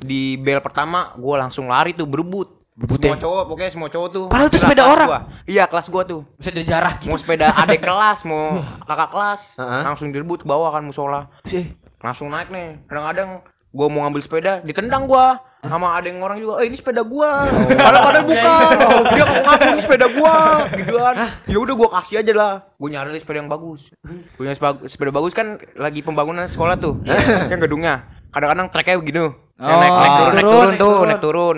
di 0.00 0.23
bel 0.37 0.59
pertama 0.59 1.14
gua 1.14 1.35
langsung 1.40 1.71
lari 1.71 1.95
tuh 1.95 2.05
berebut. 2.05 2.49
Berputih. 2.75 3.11
Semua 3.11 3.19
cowok, 3.21 3.43
pokoknya 3.45 3.71
semua 3.71 3.88
cowok 3.88 4.09
tuh. 4.09 4.25
Padahal 4.26 4.47
itu 4.47 4.55
Kira 4.55 4.64
sepeda 4.67 4.83
orang. 4.85 5.07
gua. 5.07 5.21
Iya, 5.45 5.64
kelas 5.67 5.87
gua 5.87 6.02
tuh. 6.02 6.21
Bisa 6.35 6.50
dijarah 6.50 6.93
gitu. 6.97 7.07
Mau 7.07 7.19
sepeda 7.19 7.55
adik 7.57 7.81
kelas, 7.81 8.19
mau 8.23 8.59
kakak 8.83 9.11
kelas, 9.11 9.40
langsung 9.59 10.11
direbut 10.11 10.43
ke 10.43 10.47
bawah 10.47 10.71
kan 10.71 10.83
musola. 10.83 11.31
Sih. 11.43 11.71
Langsung 11.99 12.31
naik 12.31 12.50
nih. 12.50 12.83
Kadang-kadang 12.87 13.43
gua 13.71 13.87
mau 13.93 14.05
ngambil 14.07 14.23
sepeda, 14.25 14.53
ditendang 14.65 15.05
gua. 15.05 15.45
Sama 15.59 15.99
ada 15.99 16.07
yang 16.07 16.23
orang 16.23 16.39
juga, 16.39 16.63
eh 16.63 16.71
ini 16.71 16.79
sepeda 16.79 17.03
gua. 17.03 17.43
Padahal 17.51 17.99
padahal 17.99 18.25
bukan. 18.31 18.75
Dia 19.11 19.25
ngaku 19.27 19.67
ini 19.75 19.83
sepeda 19.83 20.07
gua. 20.07 20.35
Gitu 20.71 20.95
kan. 20.95 21.15
Ya 21.51 21.59
udah 21.59 21.75
gua 21.75 21.89
kasih 21.99 22.23
aja 22.23 22.33
lah. 22.33 22.53
Gua 22.79 22.89
nyari 22.95 23.19
sepeda 23.19 23.43
yang 23.43 23.51
bagus. 23.51 23.91
Punya 24.39 24.55
sepeda, 24.55 24.87
sepeda 24.87 25.11
bagus 25.11 25.35
kan 25.35 25.59
lagi 25.75 26.07
pembangunan 26.07 26.47
sekolah 26.47 26.79
tuh. 26.79 27.03
Yang 27.51 27.67
gedungnya. 27.67 28.07
Kadang-kadang 28.31 28.71
treknya 28.71 28.97
begini. 29.03 29.19
Yang 29.59 29.79
naik, 29.83 29.95
naik 29.99 30.15
turun, 30.15 30.31
naik 30.31 30.47
turun 30.47 30.73
tuh, 30.79 30.97
naik 31.03 31.19
turun. 31.21 31.57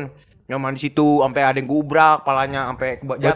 Nyaman 0.51 0.75
di 0.75 0.83
situ 0.83 1.23
sampai 1.23 1.47
ada 1.47 1.55
yang 1.55 1.65
gubrak, 1.65 2.27
palanya 2.27 2.67
sampai. 2.67 2.99
Iya. 2.99 3.31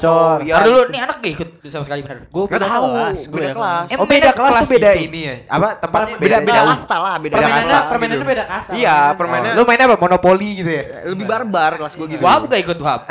Ntar 0.51 0.63
dulu 0.65 0.81
nih 0.91 1.01
anak 1.01 1.17
gak 1.19 1.33
ikut 1.33 1.49
sama 1.65 1.85
sekali 1.87 2.03
benar. 2.03 2.27
Gue 2.27 2.45
Gak 2.45 2.59
tahu, 2.59 2.91
beda 3.31 3.49
kelas. 3.55 3.87
Em, 3.87 3.97
Oh 3.97 4.07
beda 4.11 4.31
kelas 4.35 4.53
tuh 4.59 4.69
beda 4.69 4.91
gitu. 4.93 5.05
ini 5.07 5.21
ya. 5.23 5.35
Apa 5.47 5.69
tempatnya 5.79 6.15
Beda 6.19 6.37
beda 6.43 6.61
kasta 6.67 6.97
lah, 6.99 7.15
beda 7.17 7.35
Permainannya 7.37 7.71
kasta. 7.71 7.87
permainannya 7.87 8.19
gitu. 8.19 8.27
beda 8.29 8.45
kasta. 8.45 8.73
Iya, 8.75 8.97
Oh, 8.99 9.15
permainannya 9.15 9.55
Lu 9.55 9.63
mainnya 9.63 9.87
apa? 9.87 9.97
Monopoli 9.97 10.51
gitu 10.59 10.71
ya? 10.71 10.83
lebih 11.07 11.25
barbar 11.25 11.71
kelas 11.79 11.95
gua 11.95 12.07
gitu. 12.09 12.21
Wahab 12.21 12.43
gak 12.45 12.61
ikut 12.61 12.79
Wahab? 12.83 13.03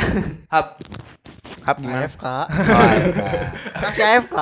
Hab. 0.52 0.66
Hap 1.64 1.78
gimana? 1.80 2.04
AFK. 2.04 2.26
Oh, 2.28 2.44
iya. 2.84 3.28
Kasih 3.80 4.04
AFK. 4.12 4.36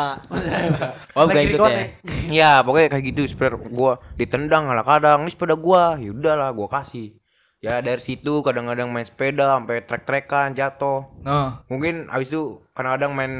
Wahab 1.13 1.27
gak 1.29 1.43
ikut 1.45 1.59
ya. 1.61 1.85
Iya, 2.27 2.51
pokoknya 2.65 2.87
kayak 2.89 3.05
gitu 3.07 3.21
sepeda 3.29 3.61
gua 3.61 4.01
ditendang 4.15 4.65
kadang-kadang 4.65 5.21
ini 5.21 5.29
sepeda 5.29 5.53
gua. 5.53 5.95
Ya 5.95 6.09
udahlah 6.09 6.49
gua 6.49 6.65
kasih. 6.67 7.13
Ya 7.61 7.77
dari 7.77 8.01
situ 8.01 8.41
kadang-kadang 8.41 8.89
main 8.89 9.05
sepeda 9.05 9.53
sampai 9.53 9.85
trek-trekan 9.85 10.49
jatuh. 10.51 11.05
Nah. 11.21 11.61
Mungkin 11.69 12.09
abis 12.09 12.33
itu 12.33 12.57
kadang-kadang 12.73 13.13
main 13.13 13.33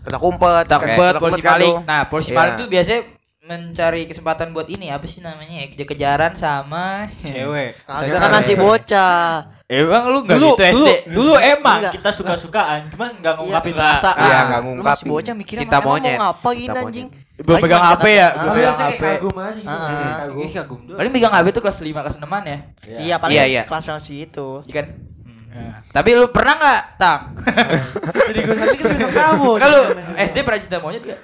petak 0.00 0.22
umpet, 0.22 0.64
Tak 0.64 0.78
umpet, 0.78 0.94
petak 1.10 1.18
polisi 1.18 1.34
umpet 1.34 1.42
kan 1.42 1.52
paling. 1.52 1.74
tuh. 1.74 1.78
Nah, 1.82 2.02
polisi 2.06 2.30
Iya. 2.30 2.38
paling 2.38 2.54
tuh 2.54 2.68
biasanya 2.70 3.00
mencari 3.44 4.02
kesempatan 4.06 4.46
buat 4.54 4.70
ini 4.70 4.88
apa 4.88 5.04
sih 5.04 5.20
namanya 5.20 5.56
ya 5.58 5.66
kejar-kejaran 5.68 6.32
sama 6.32 7.10
Cewek. 7.18 7.74
Kagak 7.82 8.14
kan 8.16 8.30
masih 8.32 8.54
bocah. 8.56 9.22
Emang 9.66 10.02
lu 10.06 10.18
nggak 10.22 10.38
Dulu, 10.38 10.48
gitu 10.54 10.64
dulu, 10.70 10.86
SD? 10.86 10.90
dulu 11.10 11.32
emang 11.34 11.78
Enggak. 11.80 11.92
kita 11.96 12.10
suka-sukaan, 12.14 12.80
cuman 12.88 13.10
nggak 13.16 13.34
ngungkapin 13.34 13.74
Iya. 13.74 13.82
rasa. 13.82 14.10
Iya, 14.12 14.22
Ah, 14.30 14.42
enggak 14.44 14.60
Lu 14.60 14.66
ngungkap. 14.70 14.86
masih 14.94 15.06
bocah 15.08 15.34
mikirnya 15.34 15.62
Cinta 15.66 15.78
monyet. 15.80 16.14
mau 16.14 16.22
ngapain 16.30 16.68
anjing? 16.70 17.08
Belum 17.34 17.58
pegang 17.58 17.82
HP 17.82 18.04
ya? 18.08 18.28
Ah, 18.30 18.30
Belum 18.30 18.46
Tapi 18.46 18.54
pegang 18.54 18.76
harusnya 18.78 18.94
HP. 18.94 19.02
kagum 19.02 19.34
aja 19.34 19.50
gitu. 19.54 19.66
Ah, 19.66 19.74
ah. 19.74 20.14
kagum. 20.22 20.38
Ih, 20.38 20.52
kagum 20.54 20.80
doang. 20.86 20.98
Paling 21.02 21.12
pegang 21.12 21.32
HP 21.34 21.46
tuh 21.50 21.62
kelas 21.66 21.78
5 21.80 22.04
kelas 22.06 22.16
6 22.16 22.30
an 22.30 22.44
ya. 22.44 22.58
Iya, 22.84 23.14
paling 23.18 23.34
Iya, 23.34 23.44
iya. 23.44 23.62
kelas 23.66 23.84
kelas 23.84 24.06
itu. 24.08 24.48
Iya 24.64 24.74
kan? 24.74 24.86
Tapi 25.88 26.08
lu 26.14 26.26
pernah 26.30 26.54
nggak, 26.54 26.80
Tam? 26.98 27.20
Jadi 28.26 28.40
gue 28.42 28.54
nanti 28.54 28.76
kan 28.76 28.90
tamu. 29.14 29.54
Kalau 29.54 29.80
SD 30.18 30.36
pernah 30.42 30.58
cinta 30.58 30.78
monyet 30.78 31.02
gak? 31.06 31.20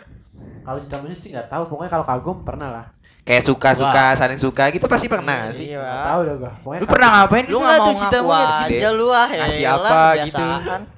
Kalau 0.63 0.79
cinta 0.79 0.97
monyet 1.03 1.19
sih 1.19 1.31
nggak 1.31 1.51
tahu. 1.51 1.63
Pokoknya 1.67 1.91
kalau 1.91 2.07
kagum 2.07 2.37
pernah 2.43 2.69
lah. 2.71 2.87
Kayak 3.21 3.43
suka-suka, 3.47 4.17
saling 4.17 4.41
suka 4.41 4.65
gitu 4.73 4.89
pasti 4.89 5.07
pernah 5.07 5.53
sih. 5.53 5.71
Iya. 5.71 5.85
Tahu 5.85 6.21
dah. 6.25 6.55
Pokoknya 6.65 6.81
Lu 6.81 6.87
pernah 6.89 7.09
ngapain? 7.15 7.45
Lu 7.47 7.59
nggak 7.61 7.77
mau 7.77 7.87
tuh 7.87 7.95
cinta 8.01 8.19
monyet? 8.25 8.49
aja 8.81 8.89
lu 8.91 9.07
ah. 9.13 9.29
Ngasih 9.29 9.65
elah, 9.65 9.77
apa 9.77 9.99
gitu? 10.25 10.45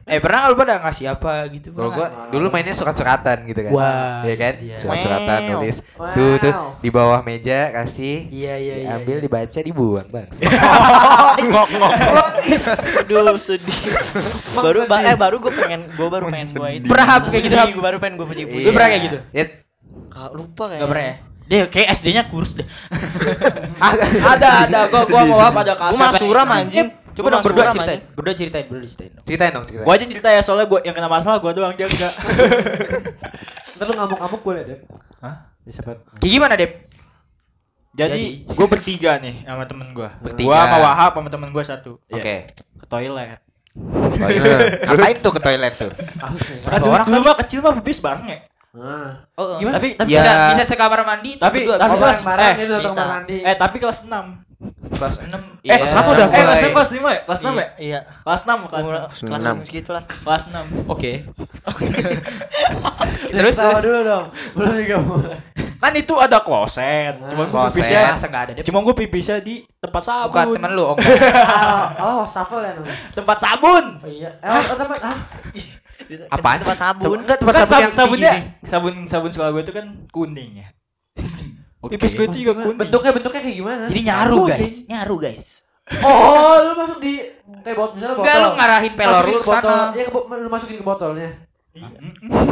Eh 0.06 0.18
pernah 0.22 0.38
nggak 0.38 0.50
lu 0.50 0.56
pada 0.56 0.74
ngasih 0.86 1.06
apa 1.10 1.32
gitu? 1.50 1.68
Kalau 1.74 1.90
Pernah 1.90 2.08
gua 2.14 2.30
dulu 2.30 2.46
mainnya 2.48 2.74
surat-suratan 2.74 3.36
gitu 3.50 3.60
kan. 3.66 3.72
Wah, 3.74 4.22
Iya 4.22 4.34
kan? 4.38 4.54
iya. 4.62 4.76
Surat-suratan 4.78 5.38
Wow. 5.42 5.50
nulis. 5.58 5.76
Wow. 5.98 6.14
Tuh 6.14 6.32
tuh 6.38 6.52
di 6.78 6.90
bawah 6.94 7.20
meja 7.26 7.58
kasih. 7.74 8.16
Iya 8.30 8.54
iya 8.56 8.74
iya. 8.86 8.88
Ambil 8.96 9.18
dibaca 9.18 9.58
dibuang, 9.58 10.06
Bang. 10.08 10.28
Aduh, 13.02 13.38
sedih. 13.42 13.74
baru 14.56 14.86
ba 14.86 15.02
eh 15.02 15.16
baru 15.16 15.36
gue 15.42 15.52
pengen 15.52 15.80
gue 15.90 16.08
baru 16.08 16.24
pengen 16.30 16.48
gue 16.48 16.68
itu. 16.78 16.86
Pernah 16.86 17.06
kayak 17.26 17.42
gitu? 17.42 17.54
Gue 17.74 17.84
baru 17.84 17.96
pengen 17.98 18.14
gue 18.18 18.26
puji 18.26 18.42
puji. 18.46 18.64
Lu 18.66 18.70
pernah 18.72 18.88
kayak 18.88 19.02
gitu? 19.10 19.18
Ya, 19.34 19.44
Lupa 20.32 20.64
kayak. 20.70 20.80
Gak 20.80 20.90
pernah 20.90 21.04
ya? 21.04 21.16
Dia 21.52 21.68
kayak 21.68 21.88
SD-nya 22.00 22.22
kurus 22.32 22.56
deh. 22.56 22.64
ada, 24.32 24.48
ada. 24.64 24.78
Gua 24.88 25.04
gua 25.04 25.22
mau 25.28 25.40
apa 25.44 25.60
ada 25.60 25.76
Gue 25.76 25.84
kasus. 25.92 26.00
mah 26.00 26.12
suram 26.16 26.48
anjing. 26.48 26.88
Coba 27.12 27.28
dong 27.28 27.44
berdua 27.44 27.64
ceritain. 27.68 28.00
Berdua 28.16 28.32
ceritain, 28.32 28.64
berdua 28.64 28.88
ceritain. 28.88 29.12
dong. 29.12 29.24
ceritain 29.28 29.50
dong, 29.52 29.64
ceritain. 29.68 29.84
Gua 29.84 29.92
aja 29.92 30.04
cerita 30.08 30.28
ya 30.32 30.40
soalnya 30.40 30.64
gua 30.64 30.80
yang 30.80 30.96
kena 30.96 31.12
masalah 31.12 31.36
gua 31.44 31.52
doang 31.52 31.76
jaga. 31.76 32.08
Ntar 33.76 33.84
lu 33.84 33.92
ngamuk-ngamuk 33.92 34.40
boleh 34.40 34.62
deh. 34.64 34.78
Hah? 35.20 35.52
Ya, 35.68 35.70
siapa- 35.76 36.00
Kayak 36.16 36.32
gimana, 36.32 36.54
Dep? 36.56 36.72
Jadi 37.92 38.48
gua 38.48 38.66
bertiga 38.72 39.20
nih 39.20 39.44
sama 39.44 39.68
temen 39.68 39.92
gua. 39.92 40.16
Bertiga. 40.24 40.48
Gua 40.48 40.56
sama 40.56 40.76
Wahab 40.80 41.12
sama 41.20 41.28
temen 41.28 41.48
gua 41.52 41.64
satu. 41.68 42.00
Oke. 42.08 42.56
Ke 42.80 42.86
toilet. 42.88 43.36
Toilet. 43.76 44.80
Ngapain 44.88 45.16
tuh 45.20 45.32
ke 45.36 45.40
toilet 45.44 45.74
tuh? 45.76 45.92
Aduh, 46.72 46.96
dulu 47.04 47.20
mah 47.28 47.36
kecil 47.44 47.60
mah 47.60 47.76
pipis 47.76 48.00
bareng 48.00 48.24
ya. 48.24 48.38
Ah. 48.72 49.20
Oh, 49.36 49.60
Gimana? 49.60 49.76
Tapi 49.76 49.88
tapi 49.94 50.10
Ya. 50.10 50.24
bisa, 50.24 50.32
bisa 50.56 50.64
sekamar 50.66 51.04
mandi 51.04 51.36
Tapi- 51.36 51.60
berdua. 51.62 51.76
tapi 51.76 51.92
kelas- 51.94 52.24
eh, 52.24 52.52
bisa. 52.56 52.88
kamar 52.88 53.08
mandi. 53.14 53.36
eh 53.38 53.54
tapi 53.54 53.76
kelas 53.76 53.98
6. 54.02 54.24
kelas 54.92 55.16
6. 55.20 55.42
Eh, 55.60 55.68
Iya. 55.68 55.74
kelas 55.76 55.92
6 55.92 56.04
udah 56.08 56.24
Eh, 56.24 56.32
kelas 56.32 56.40
mulai. 56.46 56.62
6 56.62 56.72
kelas 56.72 56.90
5 56.90 57.08
ya? 57.10 57.20
Kelas 57.22 57.40
6 57.42 57.52
ya? 57.52 57.66
Iya. 57.76 58.00
Kelas 58.22 58.42
6 58.42 58.58
kelas 58.64 58.82
Umur 58.82 58.94
6. 58.94 59.02
kelas 59.02 59.20
Enam. 59.22 59.40
enam 59.42 59.56
segitu 59.62 59.90
lah. 59.92 60.02
Kelas 60.06 60.42
6. 60.48 60.64
Oke. 60.88 61.12
Terus 63.34 63.54
tahu 63.54 63.76
dulu 63.82 64.00
dong. 64.02 64.24
Belum 64.54 64.72
juga 64.72 64.96
mulai. 65.00 65.38
Kan 65.76 65.92
itu 65.92 66.14
ada 66.14 66.38
kloset. 66.38 67.14
Cuma 67.26 67.44
gua 67.44 67.66
pipisnya 67.66 68.14
enggak 68.14 68.42
ada? 68.46 68.52
Cuma 68.62 68.78
gua 68.80 68.94
pipisnya 68.94 69.36
di 69.42 69.66
tempat 69.76 70.00
sabun. 70.00 70.30
Bukan 70.30 70.46
temen 70.54 70.70
lu, 70.72 70.84
oh. 70.90 70.96
Oh, 71.98 72.14
wastafel 72.22 72.62
ya 72.62 72.72
namanya. 72.72 72.96
Tempat 73.12 73.36
sabun. 73.36 73.84
Oh 73.98 74.08
iya. 74.08 74.30
Eh, 74.38 74.48
oh, 74.48 74.76
tempat 74.78 74.98
ah. 75.02 75.16
Apaan 76.26 76.58
Tempat 76.58 76.68
sih? 76.68 76.80
sabun. 76.80 77.18
Enggak 77.18 77.38
tempat 77.38 77.54
Kan 77.54 77.62
sabun 77.62 77.92
sabun 77.92 78.18
yang 78.18 78.32
sabunnya 78.32 78.32
sabun 78.64 78.94
sabun 79.06 79.30
sekolah 79.30 79.50
gue 79.50 79.62
itu 79.62 79.72
kan 79.72 79.86
kuning 80.08 80.50
ya. 80.58 80.68
Pipis 81.90 82.12
gue 82.12 82.26
itu 82.26 82.36
juga 82.40 82.52
kuning. 82.58 82.78
Bentuknya 82.78 83.10
bentuknya 83.10 83.40
kayak 83.40 83.56
gimana? 83.56 83.82
Jadi 83.86 84.00
nyaru, 84.02 84.36
Kuning. 84.38 84.52
guys. 84.54 84.74
Nyaru, 84.86 85.14
guys. 85.18 85.48
Oh, 85.98 86.54
lu 86.58 86.72
masuk 86.76 86.98
di 86.98 87.12
kayak 87.60 87.74
botol 87.74 87.94
misalnya 87.96 88.14
botol. 88.14 88.24
Enggak 88.24 88.38
lu 88.38 88.48
ngarahin 88.54 88.92
pelor 88.94 89.12
Masukin 89.18 89.34
lu 89.34 89.40
ke 89.40 89.50
sana. 89.50 89.74
Iya, 89.92 90.02
ke 90.02 90.10
bo- 90.10 90.26
lu 90.30 90.48
masukin 90.48 90.76
ke 90.78 90.84
botolnya. 90.84 91.30
Iya. 91.72 91.88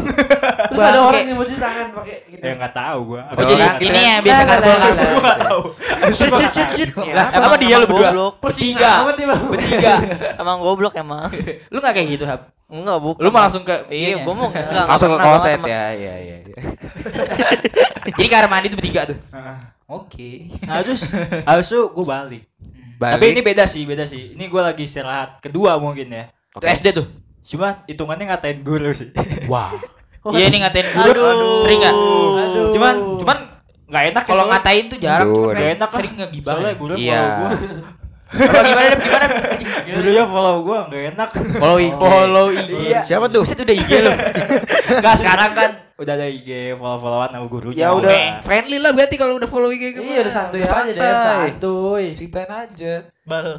Terus 0.70 0.80
ada 0.82 0.98
orang 0.98 1.22
yang 1.22 1.38
cuci 1.38 1.56
tangan 1.56 1.86
pakai 1.92 2.16
gitu. 2.26 2.40
Ya 2.40 2.52
enggak 2.52 2.72
tahu 2.72 2.98
gua. 3.06 3.22
Oh, 3.30 3.44
jadi 3.44 3.64
ini 3.78 4.00
yang 4.00 4.20
biasa 4.20 4.42
kan. 4.42 4.48
lah. 4.50 4.58
Gua 4.58 4.76
enggak 5.14 5.38
tahu. 5.40 5.60
Lah, 6.00 7.26
Emang 7.30 7.46
emang 7.46 7.60
dia 7.60 7.76
lu 7.76 7.86
berdua? 7.86 8.08
goblok. 8.08 8.34
Bertiga. 8.40 8.90
Bertiga. 9.04 9.92
Emang 10.42 10.56
goblok 10.58 10.94
emang. 10.96 11.28
Lu 11.68 11.78
enggak 11.78 11.94
kayak 11.94 12.08
gitu, 12.10 12.24
Hap? 12.24 12.40
Enggak, 12.70 12.98
bukan. 12.98 13.20
Lu 13.20 13.28
mau 13.28 13.42
langsung 13.42 13.62
ke 13.62 13.74
Iya, 13.86 14.22
gua 14.22 14.32
mau 14.32 14.46
enggak. 14.50 14.86
Langsung 14.86 15.10
ke 15.10 15.18
kloset 15.18 15.60
ya, 15.60 15.84
iya 15.90 16.14
iya. 16.16 16.36
iya. 16.40 16.54
Jadi 18.16 18.28
kamar 18.28 18.46
mandi 18.48 18.66
tuh 18.68 18.78
bertiga 18.78 19.02
tuh. 19.04 19.18
Heeh. 19.30 19.56
Oke. 19.84 20.30
Nah, 20.62 20.80
terus 20.80 21.02
habis 21.42 21.66
itu 21.66 21.82
gue 21.82 22.06
balik. 22.06 22.42
Balik. 22.94 23.12
Tapi 23.18 23.24
ini 23.28 23.40
beda 23.42 23.64
sih, 23.66 23.82
beda 23.82 24.04
sih. 24.04 24.34
Ini 24.34 24.46
gue 24.46 24.62
lagi 24.62 24.86
istirahat 24.86 25.42
kedua 25.42 25.76
mungkin 25.76 26.06
ya. 26.08 26.30
Itu 26.52 26.62
SD 26.62 26.86
tuh. 26.94 27.06
Cuma 27.42 27.82
hitungannya 27.84 28.30
ngatain 28.30 28.62
guru 28.62 28.94
sih. 28.94 29.10
Wah. 29.50 29.74
Iya 30.30 30.46
ini 30.46 30.62
ngatain 30.62 30.88
guru. 30.94 31.22
Aduh. 31.24 31.62
Sering 31.64 31.78
enggak? 31.80 31.96
Aduh. 31.96 32.66
Cuman 32.70 32.94
cuman 33.18 33.38
nggak 33.90 34.04
enak 34.14 34.22
ya 34.22 34.30
Kalau 34.30 34.44
ngatain 34.46 34.84
tuh 34.86 34.98
jarang, 35.02 35.26
Aduh, 35.26 35.34
cuma 35.34 35.50
aduh. 35.50 35.58
kayak 35.58 35.66
Gak 35.66 35.74
enak 35.74 35.90
sering 35.90 36.12
ngegibah. 36.14 36.52
Soalnya 36.54 36.74
guru 36.78 36.92
Iya. 36.94 37.20
gua. 37.26 37.50
Apa 38.30 38.62
gimana 38.62 38.88
Dep? 38.94 39.00
Gimana? 39.02 39.26
Gurunya 39.90 40.24
follow 40.30 40.56
gua 40.62 40.78
nggak 40.86 41.02
enak. 41.14 41.28
Follow 41.58 41.78
IG. 41.82 41.92
Follow 41.98 42.46
IG. 42.54 42.70
Iya. 42.70 43.00
Siapa 43.02 43.26
tuh? 43.26 43.42
Buset 43.42 43.58
udah 43.58 43.76
IG 43.76 43.90
lu. 44.06 44.12
Enggak 45.00 45.14
sekarang 45.18 45.50
kan 45.54 45.70
udah 46.00 46.14
ada 46.16 46.26
IG 46.30 46.48
follow-followan 46.78 47.30
sama 47.34 47.46
gurunya. 47.50 47.78
Ya 47.84 47.88
udah 47.92 48.40
friendly 48.40 48.78
lah 48.78 48.94
berarti 48.94 49.16
kalau 49.18 49.34
udah 49.36 49.50
follow 49.50 49.68
IG 49.68 49.98
gue. 49.98 50.02
Iya, 50.02 50.20
udah 50.24 50.32
santuy 50.32 50.60
aja 50.62 50.80
deh, 50.86 50.96
santuy. 50.96 52.04
Ceritain 52.16 52.50
aja. 52.50 52.92
Bal. 53.26 53.46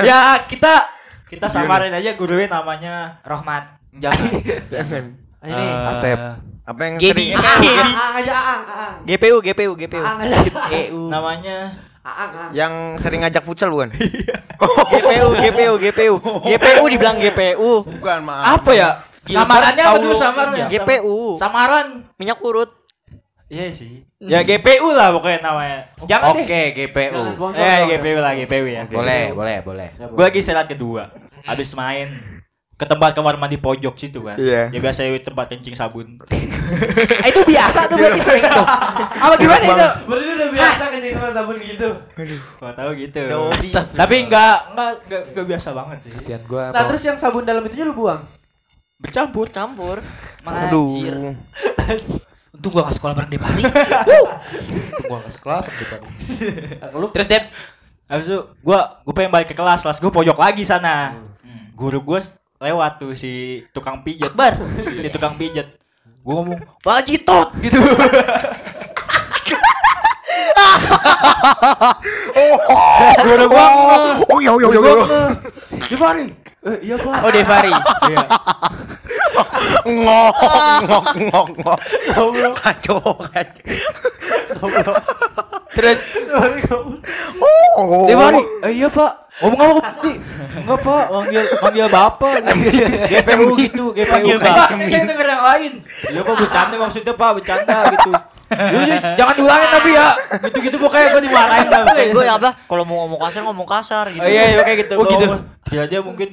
Ya 0.00 0.48
kita 0.48 0.88
kita 1.28 1.44
samarin 1.50 1.92
aja 1.92 2.16
gurunya 2.16 2.48
namanya 2.48 3.20
Rohmat. 3.20 3.76
jangan. 3.92 4.32
Jangan. 4.72 5.04
Ini. 5.44 5.64
Eh, 5.66 5.90
Asep. 5.92 6.18
Apa 6.64 6.80
yang 6.84 6.94
sering. 7.00 7.32
Aang 7.36 8.14
aja 8.20 8.32
Aang, 8.32 8.62
Aang. 8.64 8.96
GPU, 9.04 9.36
GPU, 9.40 9.72
GPU. 9.76 10.04
Aang 10.04 10.18
aja. 10.24 10.36
GPU. 10.44 11.08
namanya 11.08 11.87
Aang, 12.06 12.30
Aang. 12.32 12.50
yang 12.56 12.72
sering 12.96 13.20
ngajak 13.20 13.44
futsal 13.44 13.68
bukan? 13.68 13.92
GPU, 13.92 15.28
GPU, 15.36 15.74
GPU. 15.76 16.14
GPU 16.46 16.84
dibilang 16.88 17.16
GPU. 17.20 17.84
Bukan, 17.84 18.18
maaf. 18.24 18.62
apa 18.62 18.70
ya? 18.72 18.90
Samarannya 19.28 19.84
apa 19.84 19.98
dulu? 20.00 20.16
India. 20.16 20.66
GPU. 20.72 21.16
Samaran. 21.36 21.86
Minyak 22.16 22.40
urut. 22.40 22.70
Iya 23.48 23.72
sih. 23.72 24.04
Ya 24.20 24.44
GPU 24.44 24.92
lah 24.92 25.12
pokoknya 25.12 25.40
namanya. 25.40 25.88
Jangan 26.04 26.36
deh. 26.36 26.44
Oke, 26.44 26.62
GPU. 26.76 27.20
Eh. 27.56 27.80
GPU 27.96 28.18
lah 28.20 28.32
GPU 28.36 28.66
ya. 28.68 28.82
Boleh, 28.88 29.32
boleh, 29.32 29.56
boleh. 29.64 29.88
Ya, 29.96 30.06
Gue 30.08 30.24
lagi 30.24 30.40
istirahat 30.40 30.68
kedua. 30.68 31.08
Habis 31.48 31.72
main 31.72 32.37
ke 32.78 32.86
tempat 32.86 33.10
kamar 33.10 33.34
mandi 33.34 33.58
pojok 33.58 33.98
situ 33.98 34.22
kan. 34.22 34.38
Iya. 34.38 34.70
Ya 34.70 34.78
biasa 34.78 35.02
tempat 35.18 35.50
kencing 35.50 35.74
sabun. 35.74 36.14
itu 37.34 37.40
biasa 37.42 37.90
tuh 37.90 37.98
berarti 37.98 38.22
sering 38.22 38.46
tuh. 38.46 38.66
Apa 39.18 39.34
gimana 39.34 39.64
itu? 39.66 39.88
Berarti 40.06 40.26
udah 40.30 40.48
biasa 40.54 40.82
nih 40.94 41.10
sama 41.10 41.30
sabun 41.34 41.56
gitu. 41.58 41.88
Gua 42.62 42.70
tahu 42.78 42.90
gitu. 42.94 43.18
Dobi. 43.26 43.68
Tapi 43.74 44.14
enggak 44.30 44.56
enggak 44.70 44.90
enggak, 45.10 45.44
biasa 45.50 45.68
banget 45.74 45.98
sih. 46.06 46.10
Kasihan 46.14 46.42
gua. 46.46 46.70
Nah 46.70 46.82
terus 46.86 47.02
yang 47.02 47.18
sabun 47.18 47.42
dalam 47.42 47.66
itunya 47.66 47.82
lu 47.82 47.98
buang. 47.98 48.22
Bercampur. 49.02 49.50
Campur. 49.50 49.98
Anjir. 50.46 50.70
Aduh. 50.70 51.34
Untung 52.54 52.70
gua 52.78 52.86
gak 52.86 52.94
sekolah 52.94 53.14
bareng 53.18 53.30
dia 53.34 53.42
Bari. 53.42 53.62
gua 55.10 55.18
sekelas 55.26 55.66
di 55.66 55.74
depan. 55.82 56.00
Lu 56.94 57.10
Terus 57.10 57.26
Dep, 57.26 57.44
Habis 58.06 58.26
itu 58.30 58.38
gua 58.62 59.02
gua 59.02 59.14
pengen 59.18 59.34
balik 59.34 59.50
ke 59.50 59.56
kelas, 59.58 59.82
kelas 59.82 59.98
gua 59.98 60.14
pojok 60.14 60.38
lagi 60.38 60.62
sana. 60.62 61.18
Guru 61.74 62.02
gua 62.06 62.22
lewat 62.58 62.92
tuh 62.98 63.14
si 63.14 63.62
tukang 63.70 64.02
pijat. 64.02 64.34
Bar, 64.34 64.58
si, 64.78 65.06
tukang 65.10 65.38
pijat. 65.38 65.66
Gua 66.26 66.42
ngomong, 66.42 66.58
"Bajitot." 66.82 67.54
gitu. 67.62 67.78
Guru 73.24 73.44
gua 73.52 73.66
Oh 74.28 74.38
iya 74.42 74.52
iya 74.58 74.68
iya. 74.68 74.80
iya. 74.80 75.20
Gimana? 75.88 76.22
Eh, 76.58 76.76
iya 76.82 76.96
Pak. 76.98 77.22
oh 77.22 77.30
Devari. 77.30 77.70
Iya. 77.70 78.18
Ngok 79.86 80.36
ngok 80.84 81.06
ngok 81.30 81.46
ngok. 81.62 81.78
Kacau 82.58 82.98
kacau. 83.30 84.92
Terus 85.78 85.98
Oh. 87.78 88.10
Devari, 88.10 88.42
eh, 88.66 88.72
iya 88.74 88.90
Pak. 88.90 89.27
Ngomong 89.38 89.60
apa 89.60 89.72
Pak? 89.78 89.92
Enggak 90.58 90.78
Pak, 90.82 91.04
manggil 91.14 91.42
manggil 91.62 91.86
Bapak. 91.86 92.34
GPU 93.06 93.46
gitu, 93.54 93.84
GPU 93.94 94.10
Panggil 94.10 94.36
Pak. 94.42 94.54
Bapak. 94.54 94.90
Denger 94.90 95.26
yang 95.30 95.44
lain. 95.46 95.72
Iya 96.10 96.20
Pak, 96.26 96.34
bercanda 96.42 96.74
maksudnya 96.74 97.14
Pak, 97.14 97.30
bercanda 97.38 97.76
gitu. 97.94 98.10
Iya, 98.48 99.12
jangan 99.12 99.34
diulangin 99.36 99.68
tapi 99.76 99.90
ya. 99.92 100.08
Gitu-gitu 100.48 100.76
pokoknya 100.80 101.06
gua 101.12 101.20
dimarahin 101.20 101.68
lah. 101.68 101.84
Eh, 102.00 102.08
gue 102.16 102.24
yang 102.24 102.40
apa? 102.40 102.50
Kalau 102.64 102.80
mau 102.88 103.04
ngomong 103.04 103.20
kasar 103.28 103.40
ngomong 103.44 103.68
kasar 103.68 104.04
gitu. 104.08 104.24
Oh 104.24 104.30
iya, 104.30 104.56
iya 104.56 104.62
kayak 104.64 104.78
gitu. 104.88 104.94
Oh, 104.96 105.04
gitu. 105.04 105.36
Dia 105.68 105.84
aja 105.84 105.98
mungkin 106.00 106.28